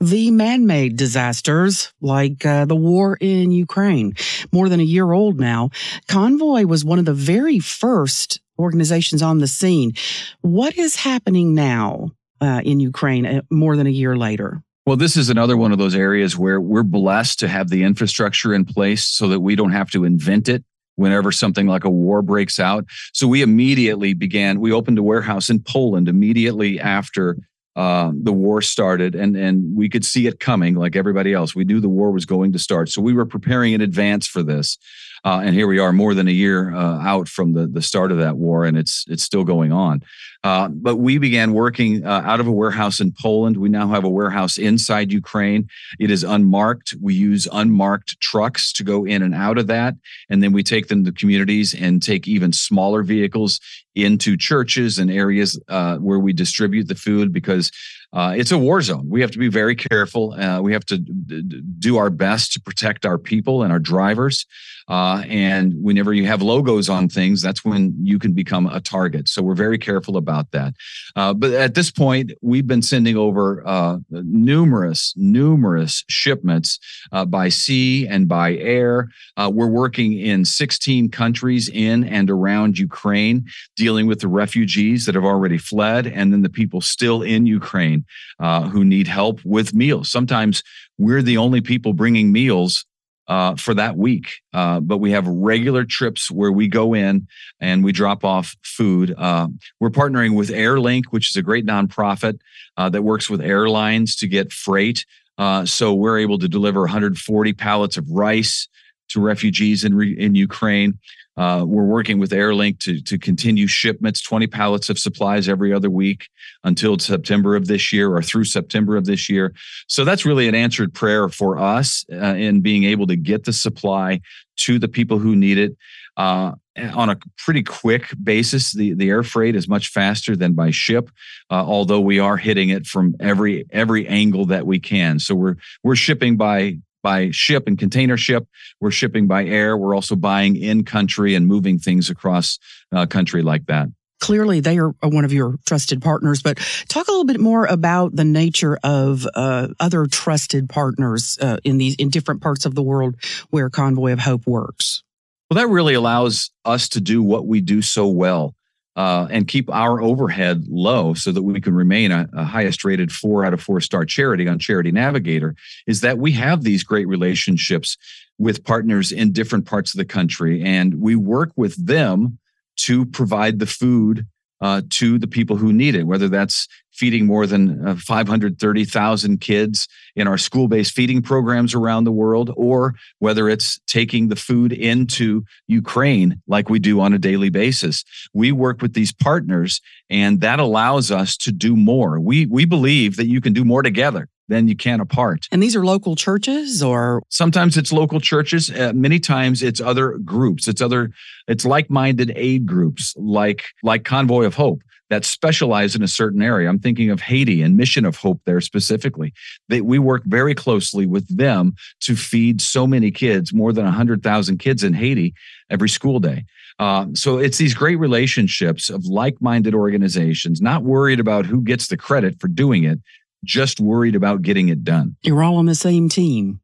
the 0.00 0.30
man 0.30 0.66
made 0.66 0.96
disasters 0.96 1.92
like 2.00 2.44
uh, 2.44 2.64
the 2.64 2.76
war 2.76 3.16
in 3.20 3.50
Ukraine, 3.50 4.14
more 4.52 4.68
than 4.68 4.80
a 4.80 4.84
year 4.84 5.12
old 5.12 5.38
now. 5.38 5.70
Convoy 6.08 6.64
was 6.64 6.84
one 6.84 6.98
of 6.98 7.04
the 7.04 7.14
very 7.14 7.58
first 7.58 8.40
organizations 8.58 9.22
on 9.22 9.38
the 9.38 9.46
scene. 9.46 9.92
What 10.40 10.76
is 10.76 10.96
happening 10.96 11.54
now 11.54 12.10
uh, 12.40 12.60
in 12.64 12.80
Ukraine 12.80 13.26
uh, 13.26 13.42
more 13.50 13.76
than 13.76 13.86
a 13.86 13.90
year 13.90 14.16
later? 14.16 14.62
Well, 14.84 14.96
this 14.96 15.16
is 15.16 15.30
another 15.30 15.56
one 15.56 15.72
of 15.72 15.78
those 15.78 15.96
areas 15.96 16.38
where 16.38 16.60
we're 16.60 16.84
blessed 16.84 17.40
to 17.40 17.48
have 17.48 17.70
the 17.70 17.82
infrastructure 17.82 18.54
in 18.54 18.64
place 18.64 19.04
so 19.04 19.28
that 19.28 19.40
we 19.40 19.56
don't 19.56 19.72
have 19.72 19.90
to 19.90 20.04
invent 20.04 20.48
it 20.48 20.64
whenever 20.94 21.32
something 21.32 21.66
like 21.66 21.84
a 21.84 21.90
war 21.90 22.22
breaks 22.22 22.60
out. 22.60 22.84
So 23.12 23.26
we 23.26 23.42
immediately 23.42 24.14
began, 24.14 24.60
we 24.60 24.72
opened 24.72 24.98
a 24.98 25.02
warehouse 25.02 25.50
in 25.50 25.60
Poland 25.60 26.08
immediately 26.08 26.78
after 26.78 27.36
uh, 27.76 28.10
the 28.14 28.32
war 28.32 28.62
started 28.62 29.14
and 29.14 29.36
and 29.36 29.76
we 29.76 29.86
could 29.86 30.02
see 30.02 30.26
it 30.26 30.40
coming 30.40 30.76
like 30.76 30.96
everybody 30.96 31.34
else 31.34 31.54
we 31.54 31.62
knew 31.62 31.78
the 31.78 31.90
war 31.90 32.10
was 32.10 32.24
going 32.24 32.50
to 32.50 32.58
start 32.58 32.88
so 32.88 33.02
we 33.02 33.12
were 33.12 33.26
preparing 33.26 33.74
in 33.74 33.82
advance 33.82 34.26
for 34.26 34.42
this 34.42 34.78
uh, 35.26 35.40
and 35.40 35.56
here 35.56 35.66
we 35.66 35.80
are, 35.80 35.92
more 35.92 36.14
than 36.14 36.28
a 36.28 36.32
year 36.32 36.72
uh, 36.72 37.00
out 37.00 37.28
from 37.28 37.52
the, 37.52 37.66
the 37.66 37.82
start 37.82 38.12
of 38.12 38.18
that 38.18 38.36
war, 38.36 38.64
and 38.64 38.78
it's 38.78 39.04
it's 39.08 39.24
still 39.24 39.42
going 39.42 39.72
on. 39.72 40.00
Uh, 40.44 40.68
but 40.68 40.96
we 40.96 41.18
began 41.18 41.52
working 41.52 42.06
uh, 42.06 42.22
out 42.24 42.38
of 42.38 42.46
a 42.46 42.52
warehouse 42.52 43.00
in 43.00 43.12
Poland. 43.20 43.56
We 43.56 43.68
now 43.68 43.88
have 43.88 44.04
a 44.04 44.08
warehouse 44.08 44.56
inside 44.56 45.10
Ukraine. 45.10 45.68
It 45.98 46.12
is 46.12 46.22
unmarked. 46.22 46.94
We 47.02 47.14
use 47.14 47.48
unmarked 47.50 48.20
trucks 48.20 48.72
to 48.74 48.84
go 48.84 49.04
in 49.04 49.20
and 49.20 49.34
out 49.34 49.58
of 49.58 49.66
that, 49.66 49.96
and 50.30 50.44
then 50.44 50.52
we 50.52 50.62
take 50.62 50.86
them 50.86 51.04
to 51.04 51.10
communities 51.10 51.74
and 51.74 52.00
take 52.00 52.28
even 52.28 52.52
smaller 52.52 53.02
vehicles 53.02 53.58
into 53.96 54.36
churches 54.36 54.96
and 54.96 55.10
areas 55.10 55.58
uh, 55.68 55.96
where 55.96 56.20
we 56.20 56.32
distribute 56.34 56.86
the 56.86 56.94
food 56.94 57.32
because 57.32 57.72
uh, 58.12 58.34
it's 58.36 58.52
a 58.52 58.58
war 58.58 58.80
zone. 58.82 59.08
We 59.08 59.20
have 59.20 59.30
to 59.32 59.38
be 59.38 59.48
very 59.48 59.74
careful. 59.74 60.32
Uh, 60.32 60.60
we 60.60 60.72
have 60.72 60.84
to 60.86 60.98
d- 60.98 61.42
d- 61.42 61.62
do 61.78 61.96
our 61.96 62.10
best 62.10 62.52
to 62.52 62.60
protect 62.60 63.04
our 63.04 63.18
people 63.18 63.62
and 63.62 63.72
our 63.72 63.78
drivers. 63.78 64.46
Uh, 64.88 65.24
and 65.28 65.74
whenever 65.82 66.14
you 66.14 66.26
have 66.26 66.40
logos 66.40 66.88
on 66.88 67.08
things, 67.08 67.42
that's 67.42 67.64
when 67.64 67.94
you 68.00 68.20
can 68.20 68.32
become 68.32 68.66
a 68.66 68.80
target. 68.80 69.28
So 69.28 69.42
we're 69.42 69.56
very 69.56 69.78
careful 69.78 70.16
about 70.16 70.52
that. 70.52 70.74
Uh, 71.16 71.34
but 71.34 71.52
at 71.52 71.74
this 71.74 71.90
point, 71.90 72.30
we've 72.40 72.68
been 72.68 72.82
sending 72.82 73.16
over 73.16 73.66
uh, 73.66 73.98
numerous, 74.10 75.12
numerous 75.16 76.04
shipments 76.08 76.78
uh, 77.10 77.24
by 77.24 77.48
sea 77.48 78.06
and 78.06 78.28
by 78.28 78.54
air. 78.54 79.08
We're 79.36 79.66
working 79.66 80.18
in 80.18 80.44
16 80.44 81.10
countries 81.10 81.68
in 81.68 82.04
and 82.04 82.30
around 82.30 82.78
Ukraine, 82.78 83.46
dealing 83.74 84.06
with 84.06 84.20
the 84.20 84.28
refugees 84.28 85.06
that 85.06 85.14
have 85.14 85.24
already 85.24 85.58
fled, 85.58 86.06
and 86.06 86.32
then 86.32 86.42
the 86.42 86.48
people 86.48 86.80
still 86.80 87.22
in 87.22 87.46
Ukraine 87.46 87.95
uh, 88.38 88.68
who 88.68 88.84
need 88.84 89.06
help 89.06 89.40
with 89.44 89.74
meals. 89.74 90.10
Sometimes 90.10 90.62
we're 90.98 91.22
the 91.22 91.36
only 91.36 91.60
people 91.60 91.92
bringing 91.92 92.32
meals 92.32 92.84
uh, 93.28 93.56
for 93.56 93.74
that 93.74 93.96
week. 93.96 94.40
Uh, 94.52 94.80
but 94.80 94.98
we 94.98 95.10
have 95.10 95.26
regular 95.26 95.84
trips 95.84 96.30
where 96.30 96.52
we 96.52 96.68
go 96.68 96.94
in 96.94 97.26
and 97.60 97.82
we 97.82 97.92
drop 97.92 98.24
off 98.24 98.54
food. 98.62 99.14
Uh, 99.16 99.48
we're 99.80 99.90
partnering 99.90 100.36
with 100.36 100.50
Airlink, 100.50 101.06
which 101.10 101.30
is 101.30 101.36
a 101.36 101.42
great 101.42 101.66
nonprofit 101.66 102.38
uh, 102.76 102.88
that 102.88 103.02
works 103.02 103.28
with 103.28 103.40
airlines 103.40 104.16
to 104.16 104.28
get 104.28 104.52
freight. 104.52 105.04
Uh, 105.38 105.66
so 105.66 105.92
we're 105.92 106.18
able 106.18 106.38
to 106.38 106.48
deliver 106.48 106.80
140 106.80 107.52
pallets 107.52 107.96
of 107.96 108.08
rice 108.10 108.68
to 109.08 109.20
refugees 109.20 109.84
in, 109.84 110.00
in 110.18 110.34
Ukraine. 110.34 110.98
Uh, 111.36 111.64
we're 111.66 111.84
working 111.84 112.18
with 112.18 112.30
Airlink 112.30 112.78
to, 112.80 113.00
to 113.02 113.18
continue 113.18 113.66
shipments, 113.66 114.22
20 114.22 114.46
pallets 114.46 114.88
of 114.88 114.98
supplies 114.98 115.48
every 115.48 115.72
other 115.72 115.90
week 115.90 116.28
until 116.64 116.98
September 116.98 117.56
of 117.56 117.66
this 117.66 117.92
year 117.92 118.14
or 118.14 118.22
through 118.22 118.44
September 118.44 118.96
of 118.96 119.04
this 119.04 119.28
year. 119.28 119.52
So 119.86 120.04
that's 120.04 120.24
really 120.24 120.48
an 120.48 120.54
answered 120.54 120.94
prayer 120.94 121.28
for 121.28 121.58
us 121.58 122.04
uh, 122.12 122.34
in 122.34 122.62
being 122.62 122.84
able 122.84 123.06
to 123.08 123.16
get 123.16 123.44
the 123.44 123.52
supply 123.52 124.20
to 124.56 124.78
the 124.78 124.88
people 124.88 125.18
who 125.18 125.36
need 125.36 125.58
it. 125.58 125.76
Uh, 126.16 126.52
on 126.94 127.10
a 127.10 127.18
pretty 127.38 127.62
quick 127.62 128.08
basis, 128.22 128.72
the, 128.72 128.94
the 128.94 129.08
air 129.08 129.22
freight 129.22 129.56
is 129.56 129.68
much 129.68 129.88
faster 129.88 130.36
than 130.36 130.52
by 130.52 130.70
ship, 130.70 131.10
uh, 131.50 131.54
although 131.54 132.00
we 132.00 132.18
are 132.18 132.36
hitting 132.36 132.70
it 132.70 132.86
from 132.86 133.14
every 133.20 133.64
every 133.70 134.06
angle 134.08 134.46
that 134.46 134.66
we 134.66 134.78
can. 134.78 135.18
So 135.18 135.34
we're 135.34 135.56
we're 135.82 135.96
shipping 135.96 136.36
by 136.36 136.78
by 137.06 137.30
ship 137.30 137.68
and 137.68 137.78
container 137.78 138.16
ship. 138.16 138.48
We're 138.80 138.90
shipping 138.90 139.28
by 139.28 139.44
air. 139.44 139.76
We're 139.76 139.94
also 139.94 140.16
buying 140.16 140.56
in 140.56 140.82
country 140.82 141.36
and 141.36 141.46
moving 141.46 141.78
things 141.78 142.10
across 142.10 142.58
uh, 142.90 143.06
country 143.06 143.42
like 143.42 143.66
that. 143.66 143.86
Clearly, 144.18 144.58
they 144.58 144.76
are 144.78 144.92
one 145.02 145.24
of 145.24 145.32
your 145.32 145.54
trusted 145.66 146.02
partners, 146.02 146.42
but 146.42 146.58
talk 146.88 147.06
a 147.06 147.12
little 147.12 147.24
bit 147.24 147.38
more 147.38 147.64
about 147.66 148.16
the 148.16 148.24
nature 148.24 148.76
of 148.82 149.24
uh, 149.36 149.68
other 149.78 150.06
trusted 150.06 150.68
partners 150.68 151.38
uh, 151.40 151.58
in 151.62 151.78
these 151.78 151.94
in 151.94 152.10
different 152.10 152.42
parts 152.42 152.66
of 152.66 152.74
the 152.74 152.82
world 152.82 153.14
where 153.50 153.70
Convoy 153.70 154.12
of 154.12 154.18
Hope 154.18 154.44
works. 154.44 155.04
Well, 155.48 155.62
that 155.62 155.68
really 155.68 155.94
allows 155.94 156.50
us 156.64 156.88
to 156.88 157.00
do 157.00 157.22
what 157.22 157.46
we 157.46 157.60
do 157.60 157.82
so 157.82 158.08
well 158.08 158.56
uh, 158.96 159.28
and 159.30 159.46
keep 159.46 159.70
our 159.70 160.00
overhead 160.00 160.64
low 160.68 161.12
so 161.12 161.30
that 161.30 161.42
we 161.42 161.60
can 161.60 161.74
remain 161.74 162.10
a, 162.10 162.28
a, 162.32 162.44
highest 162.44 162.84
rated 162.84 163.12
four 163.12 163.44
out 163.44 163.52
of 163.52 163.60
four 163.60 163.80
star 163.80 164.04
charity 164.06 164.48
on 164.48 164.58
Charity 164.58 164.90
Navigator 164.90 165.54
is 165.86 166.00
that 166.00 166.18
we 166.18 166.32
have 166.32 166.62
these 166.62 166.82
great 166.82 167.06
relationships 167.06 167.98
with 168.38 168.64
partners 168.64 169.12
in 169.12 169.32
different 169.32 169.66
parts 169.66 169.92
of 169.92 169.98
the 169.98 170.04
country 170.04 170.62
and 170.62 171.00
we 171.00 171.14
work 171.14 171.52
with 171.56 171.86
them 171.86 172.38
to 172.76 173.04
provide 173.04 173.58
the 173.58 173.66
food 173.66 174.26
uh, 174.60 174.82
to 174.90 175.18
the 175.18 175.26
people 175.26 175.56
who 175.56 175.72
need 175.72 175.94
it, 175.94 176.04
whether 176.04 176.28
that's 176.28 176.68
feeding 176.92 177.26
more 177.26 177.46
than 177.46 177.86
uh, 177.86 177.94
530,000 177.96 179.40
kids 179.40 179.86
in 180.14 180.26
our 180.26 180.38
school 180.38 180.66
based 180.66 180.94
feeding 180.94 181.20
programs 181.20 181.74
around 181.74 182.04
the 182.04 182.12
world, 182.12 182.50
or 182.56 182.94
whether 183.18 183.48
it's 183.48 183.78
taking 183.86 184.28
the 184.28 184.36
food 184.36 184.72
into 184.72 185.44
Ukraine 185.66 186.40
like 186.46 186.70
we 186.70 186.78
do 186.78 187.00
on 187.00 187.12
a 187.12 187.18
daily 187.18 187.50
basis. 187.50 188.04
We 188.32 188.50
work 188.50 188.80
with 188.80 188.94
these 188.94 189.12
partners, 189.12 189.80
and 190.08 190.40
that 190.40 190.58
allows 190.58 191.10
us 191.10 191.36
to 191.38 191.52
do 191.52 191.76
more. 191.76 192.18
We, 192.18 192.46
we 192.46 192.64
believe 192.64 193.16
that 193.16 193.26
you 193.26 193.40
can 193.40 193.52
do 193.52 193.64
more 193.64 193.82
together 193.82 194.28
than 194.48 194.68
you 194.68 194.76
can't 194.76 195.02
apart. 195.02 195.46
And 195.50 195.62
these 195.62 195.76
are 195.76 195.84
local 195.84 196.16
churches 196.16 196.82
or 196.82 197.22
sometimes 197.28 197.76
it's 197.76 197.92
local 197.92 198.20
churches, 198.20 198.70
uh, 198.70 198.92
many 198.94 199.18
times 199.18 199.62
it's 199.62 199.80
other 199.80 200.18
groups. 200.18 200.68
It's 200.68 200.80
other 200.80 201.10
it's 201.48 201.64
like-minded 201.64 202.32
aid 202.36 202.66
groups 202.66 203.14
like 203.16 203.64
like 203.82 204.04
Convoy 204.04 204.44
of 204.44 204.54
Hope 204.54 204.82
that 205.08 205.24
specialize 205.24 205.94
in 205.94 206.02
a 206.02 206.08
certain 206.08 206.42
area. 206.42 206.68
I'm 206.68 206.78
thinking 206.78 207.10
of 207.10 207.20
Haiti 207.20 207.62
and 207.62 207.76
Mission 207.76 208.04
of 208.04 208.16
Hope 208.16 208.40
there 208.44 208.60
specifically. 208.60 209.32
They, 209.68 209.80
we 209.80 209.98
work 209.98 210.22
very 210.24 210.54
closely 210.54 211.06
with 211.06 211.36
them 211.36 211.74
to 212.00 212.16
feed 212.16 212.60
so 212.60 212.86
many 212.86 213.10
kids, 213.10 213.54
more 213.54 213.72
than 213.72 213.84
100,000 213.84 214.58
kids 214.58 214.82
in 214.82 214.94
Haiti 214.94 215.34
every 215.70 215.88
school 215.88 216.18
day. 216.18 216.44
Uh, 216.78 217.06
so 217.14 217.38
it's 217.38 217.58
these 217.58 217.74
great 217.74 217.96
relationships 217.96 218.90
of 218.90 219.06
like-minded 219.06 219.74
organizations, 219.74 220.60
not 220.60 220.82
worried 220.82 221.20
about 221.20 221.46
who 221.46 221.62
gets 221.62 221.86
the 221.88 221.96
credit 221.96 222.38
for 222.40 222.48
doing 222.48 222.84
it, 222.84 222.98
just 223.46 223.80
worried 223.80 224.14
about 224.14 224.42
getting 224.42 224.68
it 224.68 224.84
done. 224.84 225.16
You're 225.22 225.42
all 225.42 225.56
on 225.56 225.66
the 225.66 225.74
same 225.74 226.08
team. 226.08 226.60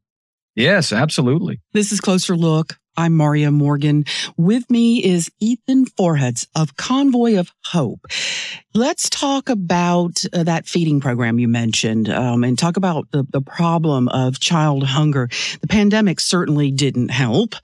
Yes, 0.55 0.93
absolutely. 0.93 1.61
This 1.71 1.91
is 1.91 1.99
Closer 1.99 2.35
Look. 2.35 2.77
I'm 2.95 3.17
Marya 3.17 3.49
Morgan. 3.49 4.05
With 4.37 4.69
me 4.69 5.03
is 5.03 5.31
Ethan 5.39 5.85
Forhetz 5.85 6.45
of 6.55 6.77
Convoy 6.77 7.37
of 7.37 7.51
Hope. 7.65 8.05
Let's 8.75 9.09
talk 9.09 9.49
about 9.49 10.23
uh, 10.31 10.43
that 10.43 10.67
feeding 10.67 10.99
program 10.99 11.39
you 11.39 11.47
mentioned 11.47 12.09
um, 12.09 12.43
and 12.43 12.57
talk 12.57 12.77
about 12.77 13.09
the, 13.11 13.25
the 13.31 13.41
problem 13.41 14.09
of 14.09 14.39
child 14.39 14.83
hunger. 14.83 15.29
The 15.61 15.67
pandemic 15.67 16.19
certainly 16.19 16.71
didn't 16.71 17.09
help. 17.09 17.55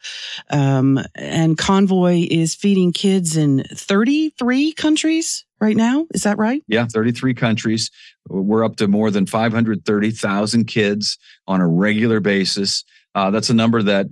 Um, 0.50 1.00
and 1.16 1.58
Convoy 1.58 2.28
is 2.30 2.56
feeding 2.56 2.92
kids 2.92 3.38
in 3.38 3.64
33 3.72 4.72
countries 4.74 5.46
right 5.62 5.76
now. 5.76 6.08
Is 6.12 6.24
that 6.24 6.38
right? 6.38 6.64
Yeah, 6.68 6.88
33 6.92 7.36
countries. 7.36 7.92
We're 8.28 8.64
up 8.64 8.78
to 8.78 8.88
more 8.88 9.12
than 9.12 9.28
530,000 9.28 10.66
kids 10.66 11.18
on 11.48 11.62
a 11.62 11.68
regular 11.68 12.20
basis. 12.20 12.84
Uh, 13.16 13.32
that's 13.32 13.50
a 13.50 13.56
number 13.56 13.82
that 13.84 14.08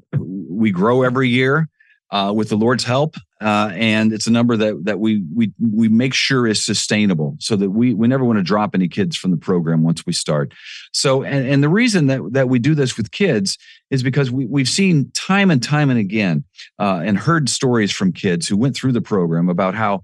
we 0.57 0.71
grow 0.71 1.03
every 1.03 1.29
year 1.29 1.69
uh, 2.11 2.31
with 2.35 2.49
the 2.49 2.55
Lord's 2.55 2.83
help, 2.83 3.15
uh, 3.41 3.69
and 3.73 4.13
it's 4.13 4.27
a 4.27 4.31
number 4.31 4.55
that 4.57 4.85
that 4.85 4.99
we 4.99 5.23
we 5.35 5.51
we 5.59 5.89
make 5.89 6.13
sure 6.13 6.47
is 6.47 6.63
sustainable, 6.63 7.35
so 7.39 7.55
that 7.55 7.71
we 7.71 7.93
we 7.93 8.07
never 8.07 8.23
want 8.23 8.39
to 8.39 8.43
drop 8.43 8.73
any 8.73 8.87
kids 8.87 9.17
from 9.17 9.31
the 9.31 9.37
program 9.37 9.83
once 9.83 10.05
we 10.05 10.13
start. 10.13 10.53
So, 10.93 11.23
and, 11.23 11.47
and 11.47 11.63
the 11.63 11.69
reason 11.69 12.07
that 12.07 12.21
that 12.31 12.49
we 12.49 12.59
do 12.59 12.75
this 12.75 12.97
with 12.97 13.11
kids 13.11 13.57
is 13.91 14.03
because 14.03 14.31
we 14.31 14.45
we've 14.45 14.69
seen 14.69 15.11
time 15.13 15.51
and 15.51 15.61
time 15.61 15.89
and 15.89 15.99
again, 15.99 16.45
uh, 16.79 17.01
and 17.03 17.17
heard 17.17 17.49
stories 17.49 17.91
from 17.91 18.13
kids 18.13 18.47
who 18.47 18.57
went 18.57 18.75
through 18.75 18.93
the 18.93 19.01
program 19.01 19.49
about 19.49 19.75
how 19.75 20.03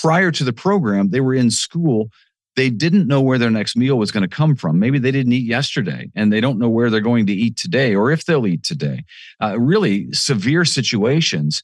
prior 0.00 0.30
to 0.30 0.44
the 0.44 0.52
program 0.52 1.10
they 1.10 1.20
were 1.20 1.34
in 1.34 1.50
school 1.50 2.10
they 2.58 2.70
didn't 2.70 3.06
know 3.06 3.20
where 3.20 3.38
their 3.38 3.52
next 3.52 3.76
meal 3.76 3.96
was 3.96 4.10
going 4.10 4.28
to 4.28 4.36
come 4.36 4.56
from. 4.56 4.80
Maybe 4.80 4.98
they 4.98 5.12
didn't 5.12 5.32
eat 5.32 5.46
yesterday 5.46 6.10
and 6.16 6.32
they 6.32 6.40
don't 6.40 6.58
know 6.58 6.68
where 6.68 6.90
they're 6.90 7.00
going 7.00 7.26
to 7.26 7.32
eat 7.32 7.56
today 7.56 7.94
or 7.94 8.10
if 8.10 8.24
they'll 8.24 8.48
eat 8.48 8.64
today. 8.64 9.04
Uh, 9.40 9.60
really 9.60 10.12
severe 10.12 10.64
situations. 10.64 11.62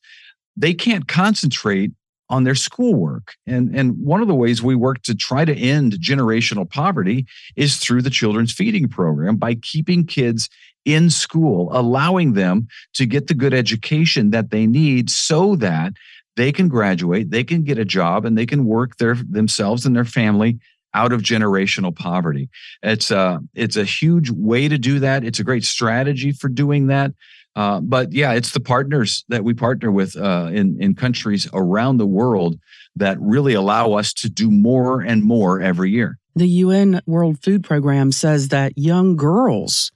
They 0.57 0.73
can't 0.73 1.09
concentrate 1.09 1.91
on 2.31 2.45
their 2.45 2.55
schoolwork. 2.55 3.35
And, 3.45 3.75
and 3.75 3.99
one 3.99 4.23
of 4.23 4.29
the 4.29 4.37
ways 4.37 4.63
we 4.63 4.77
work 4.77 5.03
to 5.03 5.17
try 5.17 5.45
to 5.45 5.53
end 5.53 5.95
generational 5.95 6.71
poverty 6.71 7.27
is 7.57 7.79
through 7.79 8.03
the 8.03 8.09
children's 8.09 8.53
feeding 8.53 8.87
program 8.87 9.35
by 9.35 9.57
keeping 9.57 10.07
kids 10.07 10.49
in 10.85 11.11
school, 11.11 11.71
allowing 11.73 12.35
them 12.35 12.69
to 12.93 13.05
get 13.05 13.27
the 13.27 13.35
good 13.35 13.53
education 13.53 14.31
that 14.31 14.51
they 14.51 14.65
need 14.65 15.11
so 15.11 15.57
that 15.57 15.95
they 16.37 16.53
can 16.53 16.69
graduate, 16.69 17.31
they 17.31 17.45
can 17.45 17.63
get 17.63 17.79
a 17.79 17.85
job, 17.85 18.25
and 18.25 18.39
they 18.39 18.47
can 18.47 18.65
work 18.65 18.97
their 18.97 19.15
themselves 19.15 19.87
and 19.87 19.95
their 19.95 20.05
family 20.05 20.59
out 20.95 21.13
of 21.13 21.23
generational 21.23 21.95
poverty. 21.95 22.49
It's 22.83 23.11
a 23.11 23.41
it's 23.55 23.77
a 23.77 23.85
huge 23.85 24.31
way 24.31 24.69
to 24.69 24.79
do 24.79 25.01
that. 25.01 25.25
It's 25.25 25.41
a 25.41 25.45
great 25.45 25.65
strategy 25.65 26.33
for 26.33 26.49
doing 26.49 26.87
that. 26.87 27.13
Uh, 27.57 27.81
but 27.81 28.13
yeah, 28.13 28.33
it's 28.33 28.53
the 28.53 28.61
partners 28.61 29.25
that 29.29 29.45
we 29.45 29.55
partner 29.55 29.91
with 29.91 30.17
uh, 30.17 30.51
in 30.53 30.77
in 30.81 30.95
countries 30.95 31.49
around 31.53 31.99
the 31.99 32.07
world 32.07 32.59
that 32.97 33.21
really 33.21 33.55
allow 33.55 33.93
us 33.93 34.13
to 34.13 34.31
do 34.31 34.51
more 34.51 35.01
and 35.01 35.25
more 35.25 35.61
every 35.61 35.91
year. 35.91 36.19
The 36.37 36.49
UN 36.49 37.01
World 37.07 37.43
Food 37.43 37.63
Program 37.63 38.11
says 38.11 38.49
that 38.49 38.77
young 38.77 39.17
girls 39.17 39.93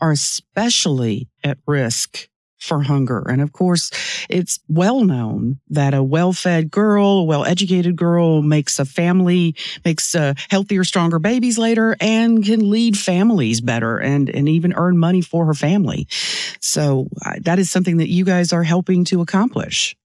are 0.00 0.12
especially 0.12 1.28
at 1.42 1.58
risk 1.66 2.28
for 2.58 2.82
hunger. 2.82 3.24
And 3.28 3.40
of 3.40 3.52
course, 3.52 3.90
it's 4.28 4.58
well 4.68 5.04
known 5.04 5.60
that 5.70 5.94
a 5.94 6.02
well 6.02 6.32
fed 6.32 6.70
girl, 6.70 7.18
a 7.18 7.24
well 7.24 7.44
educated 7.44 7.96
girl 7.96 8.42
makes 8.42 8.78
a 8.78 8.84
family, 8.84 9.54
makes 9.84 10.14
uh, 10.14 10.34
healthier, 10.50 10.84
stronger 10.84 11.18
babies 11.18 11.58
later 11.58 11.96
and 12.00 12.44
can 12.44 12.70
lead 12.70 12.98
families 12.98 13.60
better 13.60 13.98
and, 13.98 14.28
and 14.28 14.48
even 14.48 14.72
earn 14.74 14.98
money 14.98 15.20
for 15.20 15.46
her 15.46 15.54
family. 15.54 16.06
So 16.60 17.08
uh, 17.24 17.34
that 17.42 17.58
is 17.58 17.70
something 17.70 17.98
that 17.98 18.08
you 18.08 18.24
guys 18.24 18.52
are 18.52 18.64
helping 18.64 19.04
to 19.06 19.20
accomplish. 19.20 19.96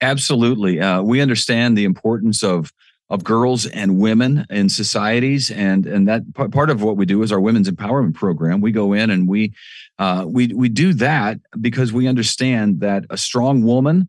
Absolutely. 0.00 0.80
Uh, 0.80 1.02
we 1.02 1.20
understand 1.20 1.76
the 1.76 1.84
importance 1.84 2.42
of 2.42 2.72
of 3.10 3.24
girls 3.24 3.66
and 3.66 3.98
women 3.98 4.46
in 4.48 4.68
societies. 4.68 5.50
And 5.50 5.84
and 5.86 6.08
that 6.08 6.22
part 6.34 6.70
of 6.70 6.82
what 6.82 6.96
we 6.96 7.04
do 7.04 7.22
is 7.22 7.32
our 7.32 7.40
women's 7.40 7.68
empowerment 7.68 8.14
program. 8.14 8.60
We 8.60 8.72
go 8.72 8.92
in 8.92 9.10
and 9.10 9.28
we 9.28 9.52
uh, 9.98 10.24
we 10.26 10.48
we 10.48 10.68
do 10.68 10.94
that 10.94 11.38
because 11.60 11.92
we 11.92 12.06
understand 12.06 12.80
that 12.80 13.04
a 13.10 13.18
strong 13.18 13.62
woman 13.62 14.08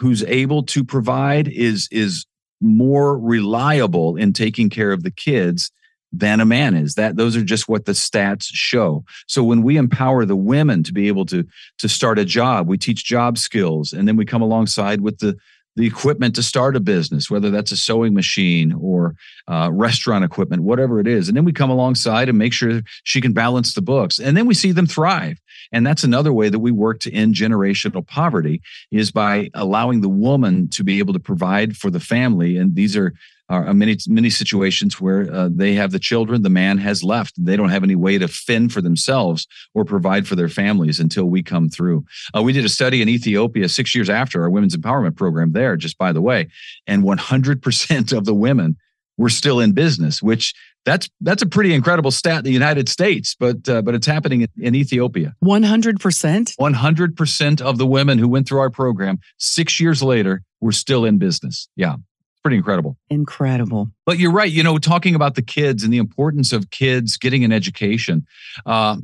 who's 0.00 0.24
able 0.24 0.62
to 0.64 0.82
provide 0.82 1.48
is 1.48 1.88
is 1.90 2.26
more 2.60 3.18
reliable 3.18 4.16
in 4.16 4.32
taking 4.32 4.70
care 4.70 4.90
of 4.92 5.02
the 5.02 5.12
kids 5.12 5.70
than 6.10 6.40
a 6.40 6.46
man 6.46 6.74
is. 6.74 6.94
That 6.94 7.16
those 7.16 7.36
are 7.36 7.44
just 7.44 7.68
what 7.68 7.84
the 7.84 7.92
stats 7.92 8.46
show. 8.50 9.04
So 9.26 9.44
when 9.44 9.62
we 9.62 9.76
empower 9.76 10.24
the 10.24 10.34
women 10.34 10.82
to 10.84 10.92
be 10.92 11.08
able 11.08 11.26
to 11.26 11.46
to 11.78 11.88
start 11.88 12.18
a 12.18 12.24
job 12.24 12.66
we 12.66 12.78
teach 12.78 13.04
job 13.04 13.36
skills 13.36 13.92
and 13.92 14.08
then 14.08 14.16
we 14.16 14.24
come 14.24 14.40
alongside 14.40 15.02
with 15.02 15.18
the 15.18 15.36
the 15.76 15.86
equipment 15.86 16.34
to 16.34 16.42
start 16.42 16.74
a 16.74 16.80
business, 16.80 17.30
whether 17.30 17.50
that's 17.50 17.70
a 17.70 17.76
sewing 17.76 18.12
machine 18.12 18.72
or 18.72 19.14
uh, 19.46 19.70
restaurant 19.72 20.24
equipment, 20.24 20.62
whatever 20.62 20.98
it 20.98 21.06
is. 21.06 21.28
And 21.28 21.36
then 21.36 21.44
we 21.44 21.52
come 21.52 21.70
alongside 21.70 22.28
and 22.28 22.36
make 22.36 22.52
sure 22.52 22.82
she 23.04 23.20
can 23.20 23.32
balance 23.32 23.74
the 23.74 23.82
books. 23.82 24.18
And 24.18 24.36
then 24.36 24.46
we 24.46 24.54
see 24.54 24.72
them 24.72 24.86
thrive. 24.86 25.38
And 25.70 25.86
that's 25.86 26.04
another 26.04 26.32
way 26.32 26.48
that 26.48 26.58
we 26.58 26.72
work 26.72 27.00
to 27.00 27.12
end 27.12 27.34
generational 27.34 28.06
poverty 28.06 28.60
is 28.90 29.10
by 29.10 29.50
allowing 29.54 30.00
the 30.00 30.08
woman 30.08 30.68
to 30.70 30.82
be 30.82 30.98
able 30.98 31.12
to 31.12 31.20
provide 31.20 31.76
for 31.76 31.90
the 31.90 32.00
family. 32.00 32.56
And 32.56 32.74
these 32.74 32.96
are 32.96 33.12
are 33.48 33.72
many 33.74 33.96
many 34.08 34.30
situations 34.30 35.00
where 35.00 35.32
uh, 35.32 35.48
they 35.50 35.74
have 35.74 35.90
the 35.90 35.98
children 35.98 36.42
the 36.42 36.50
man 36.50 36.78
has 36.78 37.02
left 37.02 37.34
they 37.44 37.56
don't 37.56 37.70
have 37.70 37.82
any 37.82 37.96
way 37.96 38.18
to 38.18 38.28
fend 38.28 38.72
for 38.72 38.80
themselves 38.80 39.46
or 39.74 39.84
provide 39.84 40.26
for 40.26 40.36
their 40.36 40.48
families 40.48 41.00
until 41.00 41.24
we 41.24 41.42
come 41.42 41.68
through 41.68 42.04
uh, 42.36 42.42
we 42.42 42.52
did 42.52 42.64
a 42.64 42.68
study 42.68 43.02
in 43.02 43.08
ethiopia 43.08 43.68
six 43.68 43.94
years 43.94 44.10
after 44.10 44.42
our 44.42 44.50
women's 44.50 44.76
empowerment 44.76 45.16
program 45.16 45.52
there 45.52 45.76
just 45.76 45.98
by 45.98 46.12
the 46.12 46.22
way 46.22 46.48
and 46.86 47.02
100% 47.02 48.16
of 48.16 48.24
the 48.24 48.34
women 48.34 48.76
were 49.16 49.30
still 49.30 49.60
in 49.60 49.72
business 49.72 50.22
which 50.22 50.54
that's 50.84 51.08
that's 51.20 51.42
a 51.42 51.46
pretty 51.46 51.74
incredible 51.74 52.10
stat 52.10 52.38
in 52.38 52.44
the 52.44 52.52
United 52.52 52.88
States, 52.88 53.36
but 53.38 53.68
uh, 53.68 53.82
but 53.82 53.94
it's 53.94 54.06
happening 54.06 54.42
in, 54.42 54.48
in 54.58 54.74
Ethiopia. 54.74 55.34
One 55.40 55.62
hundred 55.62 56.00
percent. 56.00 56.54
One 56.56 56.72
hundred 56.72 57.14
percent 57.14 57.60
of 57.60 57.76
the 57.76 57.86
women 57.86 58.16
who 58.16 58.26
went 58.26 58.48
through 58.48 58.60
our 58.60 58.70
program 58.70 59.18
six 59.36 59.80
years 59.80 60.02
later 60.02 60.40
were 60.60 60.72
still 60.72 61.04
in 61.04 61.18
business. 61.18 61.68
Yeah 61.76 61.96
pretty 62.42 62.56
incredible. 62.56 62.96
Incredible. 63.10 63.90
But 64.06 64.18
you're 64.18 64.32
right. 64.32 64.50
You 64.50 64.62
know, 64.62 64.78
talking 64.78 65.14
about 65.14 65.34
the 65.34 65.42
kids 65.42 65.82
and 65.82 65.92
the 65.92 65.98
importance 65.98 66.52
of 66.52 66.70
kids 66.70 67.16
getting 67.16 67.44
an 67.44 67.52
education. 67.52 68.26
Uh, 68.64 68.96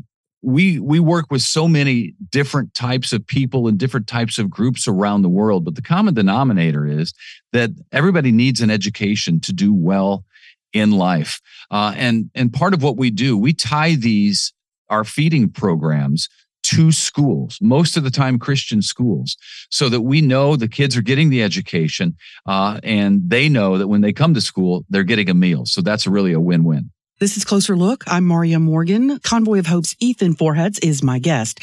we 0.42 0.78
we 0.78 1.00
work 1.00 1.26
with 1.30 1.42
so 1.42 1.66
many 1.66 2.14
different 2.30 2.74
types 2.74 3.12
of 3.12 3.26
people 3.26 3.66
and 3.66 3.78
different 3.78 4.06
types 4.06 4.38
of 4.38 4.50
groups 4.50 4.86
around 4.86 5.22
the 5.22 5.28
world, 5.28 5.64
but 5.64 5.74
the 5.74 5.82
common 5.82 6.14
denominator 6.14 6.86
is 6.86 7.14
that 7.52 7.70
everybody 7.92 8.30
needs 8.30 8.60
an 8.60 8.70
education 8.70 9.40
to 9.40 9.52
do 9.52 9.72
well 9.72 10.24
in 10.72 10.90
life. 10.90 11.40
Uh, 11.70 11.94
and 11.96 12.30
and 12.34 12.52
part 12.52 12.74
of 12.74 12.82
what 12.82 12.96
we 12.96 13.10
do, 13.10 13.38
we 13.38 13.54
tie 13.54 13.94
these 13.94 14.52
our 14.90 15.04
feeding 15.04 15.50
programs 15.50 16.28
to 16.64 16.90
schools, 16.92 17.58
most 17.60 17.96
of 17.96 18.04
the 18.04 18.10
time 18.10 18.38
Christian 18.38 18.82
schools, 18.82 19.36
so 19.70 19.88
that 19.88 20.00
we 20.00 20.20
know 20.20 20.56
the 20.56 20.68
kids 20.68 20.96
are 20.96 21.02
getting 21.02 21.30
the 21.30 21.42
education 21.42 22.16
uh, 22.46 22.80
and 22.82 23.28
they 23.28 23.48
know 23.48 23.78
that 23.78 23.88
when 23.88 24.00
they 24.00 24.12
come 24.12 24.34
to 24.34 24.40
school, 24.40 24.84
they're 24.88 25.04
getting 25.04 25.30
a 25.30 25.34
meal. 25.34 25.64
So 25.66 25.80
that's 25.80 26.06
really 26.06 26.32
a 26.32 26.40
win 26.40 26.64
win. 26.64 26.90
This 27.20 27.36
is 27.36 27.44
Closer 27.44 27.76
Look. 27.76 28.02
I'm 28.08 28.24
Marya 28.26 28.58
Morgan. 28.58 29.20
Convoy 29.20 29.60
of 29.60 29.66
Hope's 29.66 29.94
Ethan 30.00 30.34
Forhetz 30.34 30.82
is 30.82 31.02
my 31.02 31.20
guest. 31.20 31.60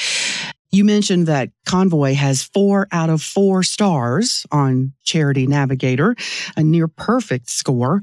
You 0.72 0.86
mentioned 0.86 1.28
that 1.28 1.50
Convoy 1.66 2.14
has 2.14 2.44
four 2.44 2.88
out 2.94 3.10
of 3.10 3.22
four 3.22 3.62
stars 3.62 4.46
on 4.52 4.94
Charity 5.04 5.46
Navigator, 5.46 6.16
a 6.56 6.64
near 6.64 6.88
perfect 6.88 7.50
score. 7.50 8.02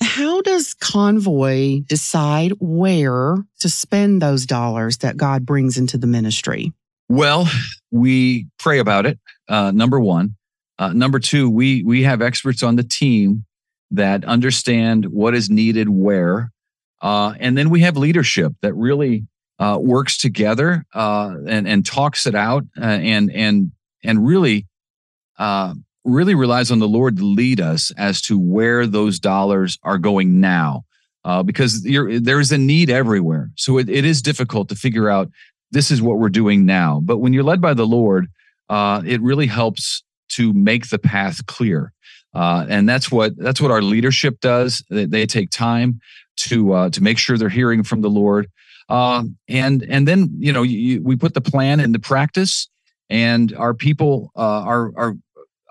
How 0.00 0.42
does 0.42 0.74
Convoy 0.74 1.80
decide 1.86 2.52
where 2.60 3.36
to 3.60 3.68
spend 3.68 4.20
those 4.20 4.46
dollars 4.46 4.98
that 4.98 5.16
God 5.16 5.46
brings 5.46 5.78
into 5.78 5.96
the 5.98 6.06
ministry? 6.06 6.72
Well, 7.08 7.48
we 7.90 8.48
pray 8.58 8.78
about 8.78 9.06
it. 9.06 9.18
Uh, 9.48 9.70
number 9.70 10.00
one. 10.00 10.36
Uh, 10.78 10.92
number 10.92 11.20
two, 11.20 11.48
we 11.48 11.84
we 11.84 12.02
have 12.02 12.20
experts 12.20 12.62
on 12.62 12.74
the 12.76 12.82
team 12.82 13.44
that 13.92 14.24
understand 14.24 15.06
what 15.06 15.34
is 15.34 15.48
needed 15.48 15.88
where, 15.88 16.50
uh, 17.00 17.34
and 17.38 17.56
then 17.56 17.70
we 17.70 17.80
have 17.80 17.96
leadership 17.96 18.52
that 18.62 18.74
really 18.74 19.24
uh, 19.60 19.78
works 19.80 20.18
together 20.18 20.84
uh, 20.92 21.36
and 21.46 21.68
and 21.68 21.86
talks 21.86 22.26
it 22.26 22.34
out 22.34 22.64
uh, 22.76 22.84
and 22.84 23.30
and 23.30 23.70
and 24.02 24.26
really 24.26 24.66
really 26.04 26.34
relies 26.34 26.70
on 26.70 26.78
the 26.78 26.88
Lord 26.88 27.16
to 27.16 27.24
lead 27.24 27.60
us 27.60 27.90
as 27.96 28.20
to 28.22 28.38
where 28.38 28.86
those 28.86 29.18
dollars 29.18 29.78
are 29.82 29.98
going 29.98 30.40
now. 30.40 30.84
Uh, 31.24 31.42
because 31.42 31.82
there 31.82 32.38
is 32.40 32.52
a 32.52 32.58
need 32.58 32.90
everywhere. 32.90 33.50
So 33.56 33.78
it, 33.78 33.88
it 33.88 34.04
is 34.04 34.20
difficult 34.20 34.68
to 34.68 34.74
figure 34.74 35.08
out 35.08 35.30
this 35.70 35.90
is 35.90 36.02
what 36.02 36.18
we're 36.18 36.28
doing 36.28 36.66
now. 36.66 37.00
But 37.02 37.16
when 37.16 37.32
you're 37.32 37.42
led 37.42 37.62
by 37.62 37.72
the 37.72 37.86
Lord, 37.86 38.26
uh, 38.68 39.00
it 39.06 39.22
really 39.22 39.46
helps 39.46 40.02
to 40.32 40.52
make 40.52 40.90
the 40.90 40.98
path 40.98 41.46
clear. 41.46 41.92
Uh, 42.34 42.66
and 42.68 42.86
that's 42.86 43.10
what 43.10 43.32
that's 43.38 43.58
what 43.58 43.70
our 43.70 43.80
leadership 43.80 44.38
does. 44.40 44.84
They, 44.90 45.06
they 45.06 45.24
take 45.24 45.48
time 45.48 45.98
to 46.36 46.74
uh, 46.74 46.90
to 46.90 47.02
make 47.02 47.16
sure 47.16 47.38
they're 47.38 47.48
hearing 47.48 47.84
from 47.84 48.02
the 48.02 48.10
Lord. 48.10 48.50
Um, 48.90 49.38
and 49.48 49.82
and 49.88 50.06
then 50.06 50.28
you 50.38 50.52
know 50.52 50.62
you, 50.62 51.00
we 51.02 51.16
put 51.16 51.32
the 51.32 51.40
plan 51.40 51.80
into 51.80 51.98
practice 51.98 52.68
And 53.10 53.54
our 53.54 53.74
people, 53.74 54.32
uh, 54.36 54.40
are 54.40 54.92
our 54.96 55.14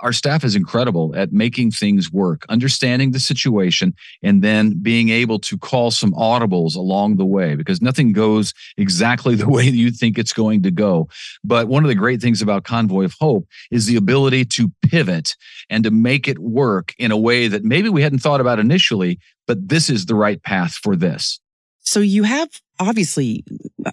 our 0.03 0.13
staff 0.13 0.43
is 0.43 0.55
incredible 0.55 1.15
at 1.15 1.31
making 1.31 1.71
things 1.71 2.11
work, 2.11 2.45
understanding 2.49 3.11
the 3.11 3.19
situation, 3.19 3.95
and 4.21 4.41
then 4.41 4.77
being 4.81 5.09
able 5.09 5.39
to 5.39 5.57
call 5.57 5.91
some 5.91 6.11
audibles 6.11 6.75
along 6.75 7.15
the 7.15 7.25
way 7.25 7.55
because 7.55 7.81
nothing 7.81 8.11
goes 8.11 8.53
exactly 8.77 9.33
the 9.43 9.49
way 9.49 9.63
you 9.63 9.89
think 9.89 10.19
it's 10.19 10.33
going 10.33 10.61
to 10.63 10.71
go. 10.71 11.07
But 11.43 11.69
one 11.69 11.83
of 11.83 11.87
the 11.87 11.95
great 11.95 12.21
things 12.21 12.41
about 12.41 12.65
Convoy 12.65 13.05
of 13.05 13.15
Hope 13.19 13.47
is 13.71 13.85
the 13.85 13.95
ability 13.95 14.45
to 14.45 14.71
pivot 14.81 15.35
and 15.69 15.85
to 15.85 15.91
make 15.91 16.27
it 16.27 16.37
work 16.37 16.93
in 16.99 17.11
a 17.11 17.17
way 17.17 17.47
that 17.47 17.63
maybe 17.63 17.87
we 17.87 18.01
hadn't 18.01 18.19
thought 18.19 18.41
about 18.41 18.59
initially, 18.59 19.19
but 19.47 19.69
this 19.69 19.89
is 19.89 20.05
the 20.05 20.15
right 20.15 20.43
path 20.43 20.73
for 20.73 20.97
this. 20.97 21.39
So 21.83 21.99
you 21.99 22.23
have 22.23 22.49
obviously 22.79 23.43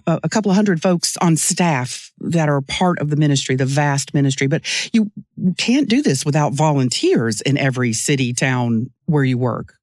a, 0.07 0.29
couple 0.29 0.49
of 0.49 0.55
hundred 0.55 0.81
folks 0.81 1.17
on 1.17 1.35
staff 1.35 2.11
that 2.19 2.49
are 2.49 2.61
part 2.61 2.99
of 2.99 3.09
the 3.09 3.15
ministry, 3.15 3.55
the 3.55 3.65
vast 3.65 4.13
ministry, 4.13 4.47
but 4.47 4.61
you 4.93 5.11
can't 5.57 5.89
do 5.89 6.01
this 6.01 6.25
without 6.25 6.53
volunteers 6.53 7.41
in 7.41 7.57
every 7.57 7.93
city, 7.93 8.33
town 8.33 8.91
where 9.05 9.23
you 9.23 9.37
work. 9.37 9.75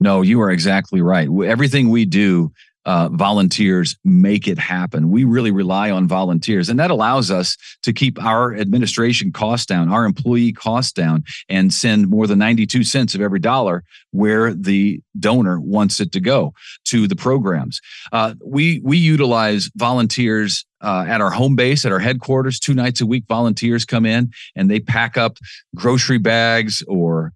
No, 0.00 0.22
you 0.22 0.40
are 0.42 0.50
exactly 0.50 1.00
right. 1.00 1.28
Everything 1.44 1.88
we 1.88 2.04
do 2.04 2.52
uh, 2.86 3.08
volunteers 3.08 3.96
make 4.04 4.46
it 4.46 4.58
happen. 4.58 5.10
We 5.10 5.24
really 5.24 5.50
rely 5.50 5.90
on 5.90 6.06
volunteers, 6.06 6.68
and 6.68 6.78
that 6.78 6.90
allows 6.90 7.32
us 7.32 7.56
to 7.82 7.92
keep 7.92 8.22
our 8.22 8.54
administration 8.54 9.32
costs 9.32 9.66
down, 9.66 9.88
our 9.88 10.04
employee 10.04 10.52
costs 10.52 10.92
down, 10.92 11.24
and 11.48 11.74
send 11.74 12.08
more 12.08 12.28
than 12.28 12.38
92 12.38 12.84
cents 12.84 13.14
of 13.16 13.20
every 13.20 13.40
dollar 13.40 13.82
where 14.12 14.54
the 14.54 15.00
donor 15.18 15.60
wants 15.60 16.00
it 16.00 16.12
to 16.12 16.20
go 16.20 16.54
to 16.84 17.08
the 17.08 17.16
programs. 17.16 17.80
Uh, 18.12 18.34
we 18.44 18.80
we 18.84 18.96
utilize 18.96 19.68
volunteers 19.74 20.64
uh, 20.80 21.04
at 21.08 21.20
our 21.20 21.30
home 21.30 21.56
base, 21.56 21.84
at 21.84 21.92
our 21.92 21.98
headquarters, 21.98 22.58
two 22.58 22.74
nights 22.74 23.00
a 23.00 23.06
week. 23.06 23.24
Volunteers 23.28 23.84
come 23.84 24.06
in 24.06 24.32
and 24.54 24.70
they 24.70 24.80
pack 24.80 25.16
up 25.16 25.38
grocery 25.74 26.18
bags 26.18 26.82
or 26.86 27.32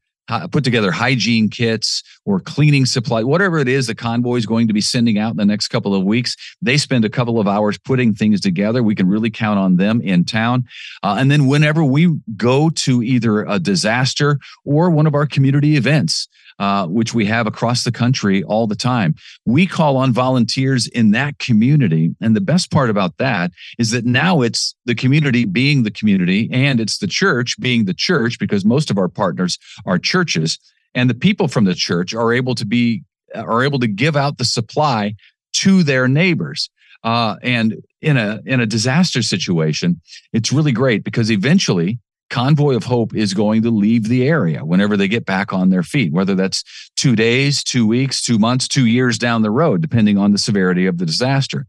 put 0.50 0.64
together 0.64 0.90
hygiene 0.90 1.48
kits 1.48 2.02
or 2.24 2.40
cleaning 2.40 2.86
supply, 2.86 3.22
whatever 3.22 3.58
it 3.58 3.68
is 3.68 3.86
the 3.86 3.94
convoy 3.94 4.36
is 4.36 4.46
going 4.46 4.68
to 4.68 4.72
be 4.72 4.80
sending 4.80 5.18
out 5.18 5.32
in 5.32 5.36
the 5.36 5.44
next 5.44 5.68
couple 5.68 5.94
of 5.94 6.04
weeks. 6.04 6.36
They 6.62 6.76
spend 6.76 7.04
a 7.04 7.10
couple 7.10 7.40
of 7.40 7.48
hours 7.48 7.78
putting 7.78 8.14
things 8.14 8.40
together. 8.40 8.82
We 8.82 8.94
can 8.94 9.08
really 9.08 9.30
count 9.30 9.58
on 9.58 9.76
them 9.76 10.00
in 10.00 10.24
town. 10.24 10.64
Uh, 11.02 11.16
and 11.18 11.30
then 11.30 11.46
whenever 11.46 11.84
we 11.84 12.18
go 12.36 12.70
to 12.70 13.02
either 13.02 13.42
a 13.42 13.58
disaster 13.58 14.38
or 14.64 14.90
one 14.90 15.06
of 15.06 15.14
our 15.14 15.26
community 15.26 15.76
events, 15.76 16.28
uh, 16.60 16.86
which 16.86 17.14
we 17.14 17.24
have 17.24 17.46
across 17.46 17.84
the 17.84 17.90
country 17.90 18.42
all 18.44 18.66
the 18.66 18.76
time. 18.76 19.14
We 19.46 19.66
call 19.66 19.96
on 19.96 20.12
volunteers 20.12 20.86
in 20.88 21.12
that 21.12 21.38
community. 21.38 22.14
And 22.20 22.36
the 22.36 22.40
best 22.42 22.70
part 22.70 22.90
about 22.90 23.16
that 23.16 23.50
is 23.78 23.92
that 23.92 24.04
now 24.04 24.42
it's 24.42 24.74
the 24.84 24.94
community 24.94 25.46
being 25.46 25.84
the 25.84 25.90
community 25.90 26.50
and 26.52 26.78
it's 26.78 26.98
the 26.98 27.06
church 27.06 27.58
being 27.60 27.86
the 27.86 27.94
church 27.94 28.38
because 28.38 28.62
most 28.62 28.90
of 28.90 28.98
our 28.98 29.08
partners 29.08 29.58
are 29.86 29.98
churches. 30.20 30.58
And 30.94 31.08
the 31.08 31.14
people 31.14 31.48
from 31.48 31.64
the 31.64 31.74
church 31.74 32.14
are 32.14 32.32
able 32.32 32.54
to 32.56 32.66
be 32.66 33.04
are 33.34 33.62
able 33.62 33.78
to 33.78 33.86
give 33.86 34.16
out 34.16 34.38
the 34.38 34.44
supply 34.44 35.14
to 35.52 35.82
their 35.82 36.08
neighbors. 36.08 36.68
Uh, 37.04 37.36
and 37.42 37.76
in 38.02 38.16
a 38.16 38.40
in 38.44 38.60
a 38.60 38.66
disaster 38.66 39.22
situation, 39.22 40.00
it's 40.32 40.52
really 40.52 40.72
great 40.72 41.04
because 41.04 41.30
eventually 41.30 41.98
Convoy 42.28 42.74
of 42.74 42.84
Hope 42.84 43.14
is 43.14 43.34
going 43.34 43.62
to 43.62 43.70
leave 43.70 44.08
the 44.08 44.28
area 44.28 44.64
whenever 44.64 44.96
they 44.96 45.08
get 45.08 45.24
back 45.24 45.52
on 45.52 45.70
their 45.70 45.82
feet, 45.82 46.12
whether 46.12 46.34
that's 46.34 46.62
two 46.96 47.16
days, 47.16 47.64
two 47.64 47.86
weeks, 47.86 48.22
two 48.22 48.38
months, 48.38 48.68
two 48.68 48.86
years 48.86 49.18
down 49.18 49.42
the 49.42 49.50
road, 49.50 49.80
depending 49.80 50.18
on 50.18 50.32
the 50.32 50.38
severity 50.38 50.86
of 50.86 50.98
the 50.98 51.06
disaster. 51.06 51.66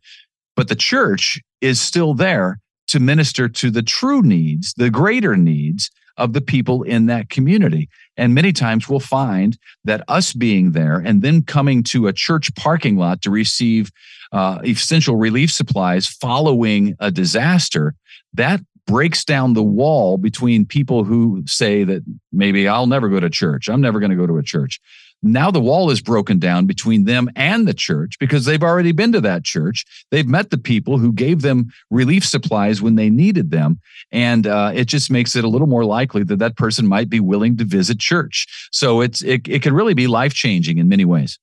But 0.55 0.67
the 0.67 0.75
church 0.75 1.39
is 1.61 1.79
still 1.79 2.13
there 2.13 2.59
to 2.87 2.99
minister 2.99 3.47
to 3.47 3.71
the 3.71 3.81
true 3.81 4.21
needs, 4.21 4.73
the 4.73 4.89
greater 4.89 5.37
needs 5.37 5.89
of 6.17 6.33
the 6.33 6.41
people 6.41 6.83
in 6.83 7.05
that 7.07 7.29
community. 7.29 7.89
And 8.21 8.35
many 8.35 8.53
times 8.53 8.87
we'll 8.87 8.99
find 8.99 9.57
that 9.83 10.03
us 10.07 10.31
being 10.31 10.73
there 10.73 10.99
and 10.99 11.23
then 11.23 11.41
coming 11.41 11.81
to 11.85 12.05
a 12.05 12.13
church 12.13 12.53
parking 12.53 12.95
lot 12.95 13.23
to 13.23 13.31
receive 13.31 13.91
uh, 14.31 14.59
essential 14.63 15.15
relief 15.15 15.51
supplies 15.51 16.05
following 16.05 16.95
a 16.99 17.09
disaster, 17.09 17.95
that 18.35 18.61
breaks 18.85 19.25
down 19.25 19.53
the 19.53 19.63
wall 19.63 20.19
between 20.19 20.67
people 20.67 21.03
who 21.03 21.43
say 21.47 21.83
that 21.83 22.03
maybe 22.31 22.67
I'll 22.67 22.85
never 22.85 23.09
go 23.09 23.19
to 23.19 23.29
church. 23.29 23.67
I'm 23.67 23.81
never 23.81 23.99
going 23.99 24.11
to 24.11 24.15
go 24.15 24.27
to 24.27 24.37
a 24.37 24.43
church. 24.43 24.79
Now 25.23 25.51
the 25.51 25.61
wall 25.61 25.91
is 25.91 26.01
broken 26.01 26.39
down 26.39 26.65
between 26.65 27.03
them 27.03 27.29
and 27.35 27.67
the 27.67 27.73
church 27.73 28.17
because 28.19 28.45
they've 28.45 28.63
already 28.63 28.91
been 28.91 29.11
to 29.11 29.21
that 29.21 29.43
church. 29.43 29.85
They've 30.09 30.27
met 30.27 30.49
the 30.49 30.57
people 30.57 30.97
who 30.97 31.13
gave 31.13 31.41
them 31.41 31.71
relief 31.91 32.25
supplies 32.25 32.81
when 32.81 32.95
they 32.95 33.09
needed 33.09 33.51
them. 33.51 33.79
And 34.11 34.47
uh, 34.47 34.71
it 34.73 34.85
just 34.85 35.11
makes 35.11 35.35
it 35.35 35.43
a 35.43 35.49
little 35.49 35.67
more 35.67 35.85
likely 35.85 36.23
that 36.23 36.39
that 36.39 36.57
person 36.57 36.87
might 36.87 37.09
be 37.09 37.19
willing 37.19 37.57
to 37.57 37.65
visit 37.65 37.99
church. 37.99 38.69
So 38.71 39.01
it's, 39.01 39.21
it, 39.21 39.47
it 39.47 39.61
can 39.61 39.73
really 39.73 39.93
be 39.93 40.07
life 40.07 40.33
changing 40.33 40.79
in 40.79 40.89
many 40.89 41.05
ways. 41.05 41.37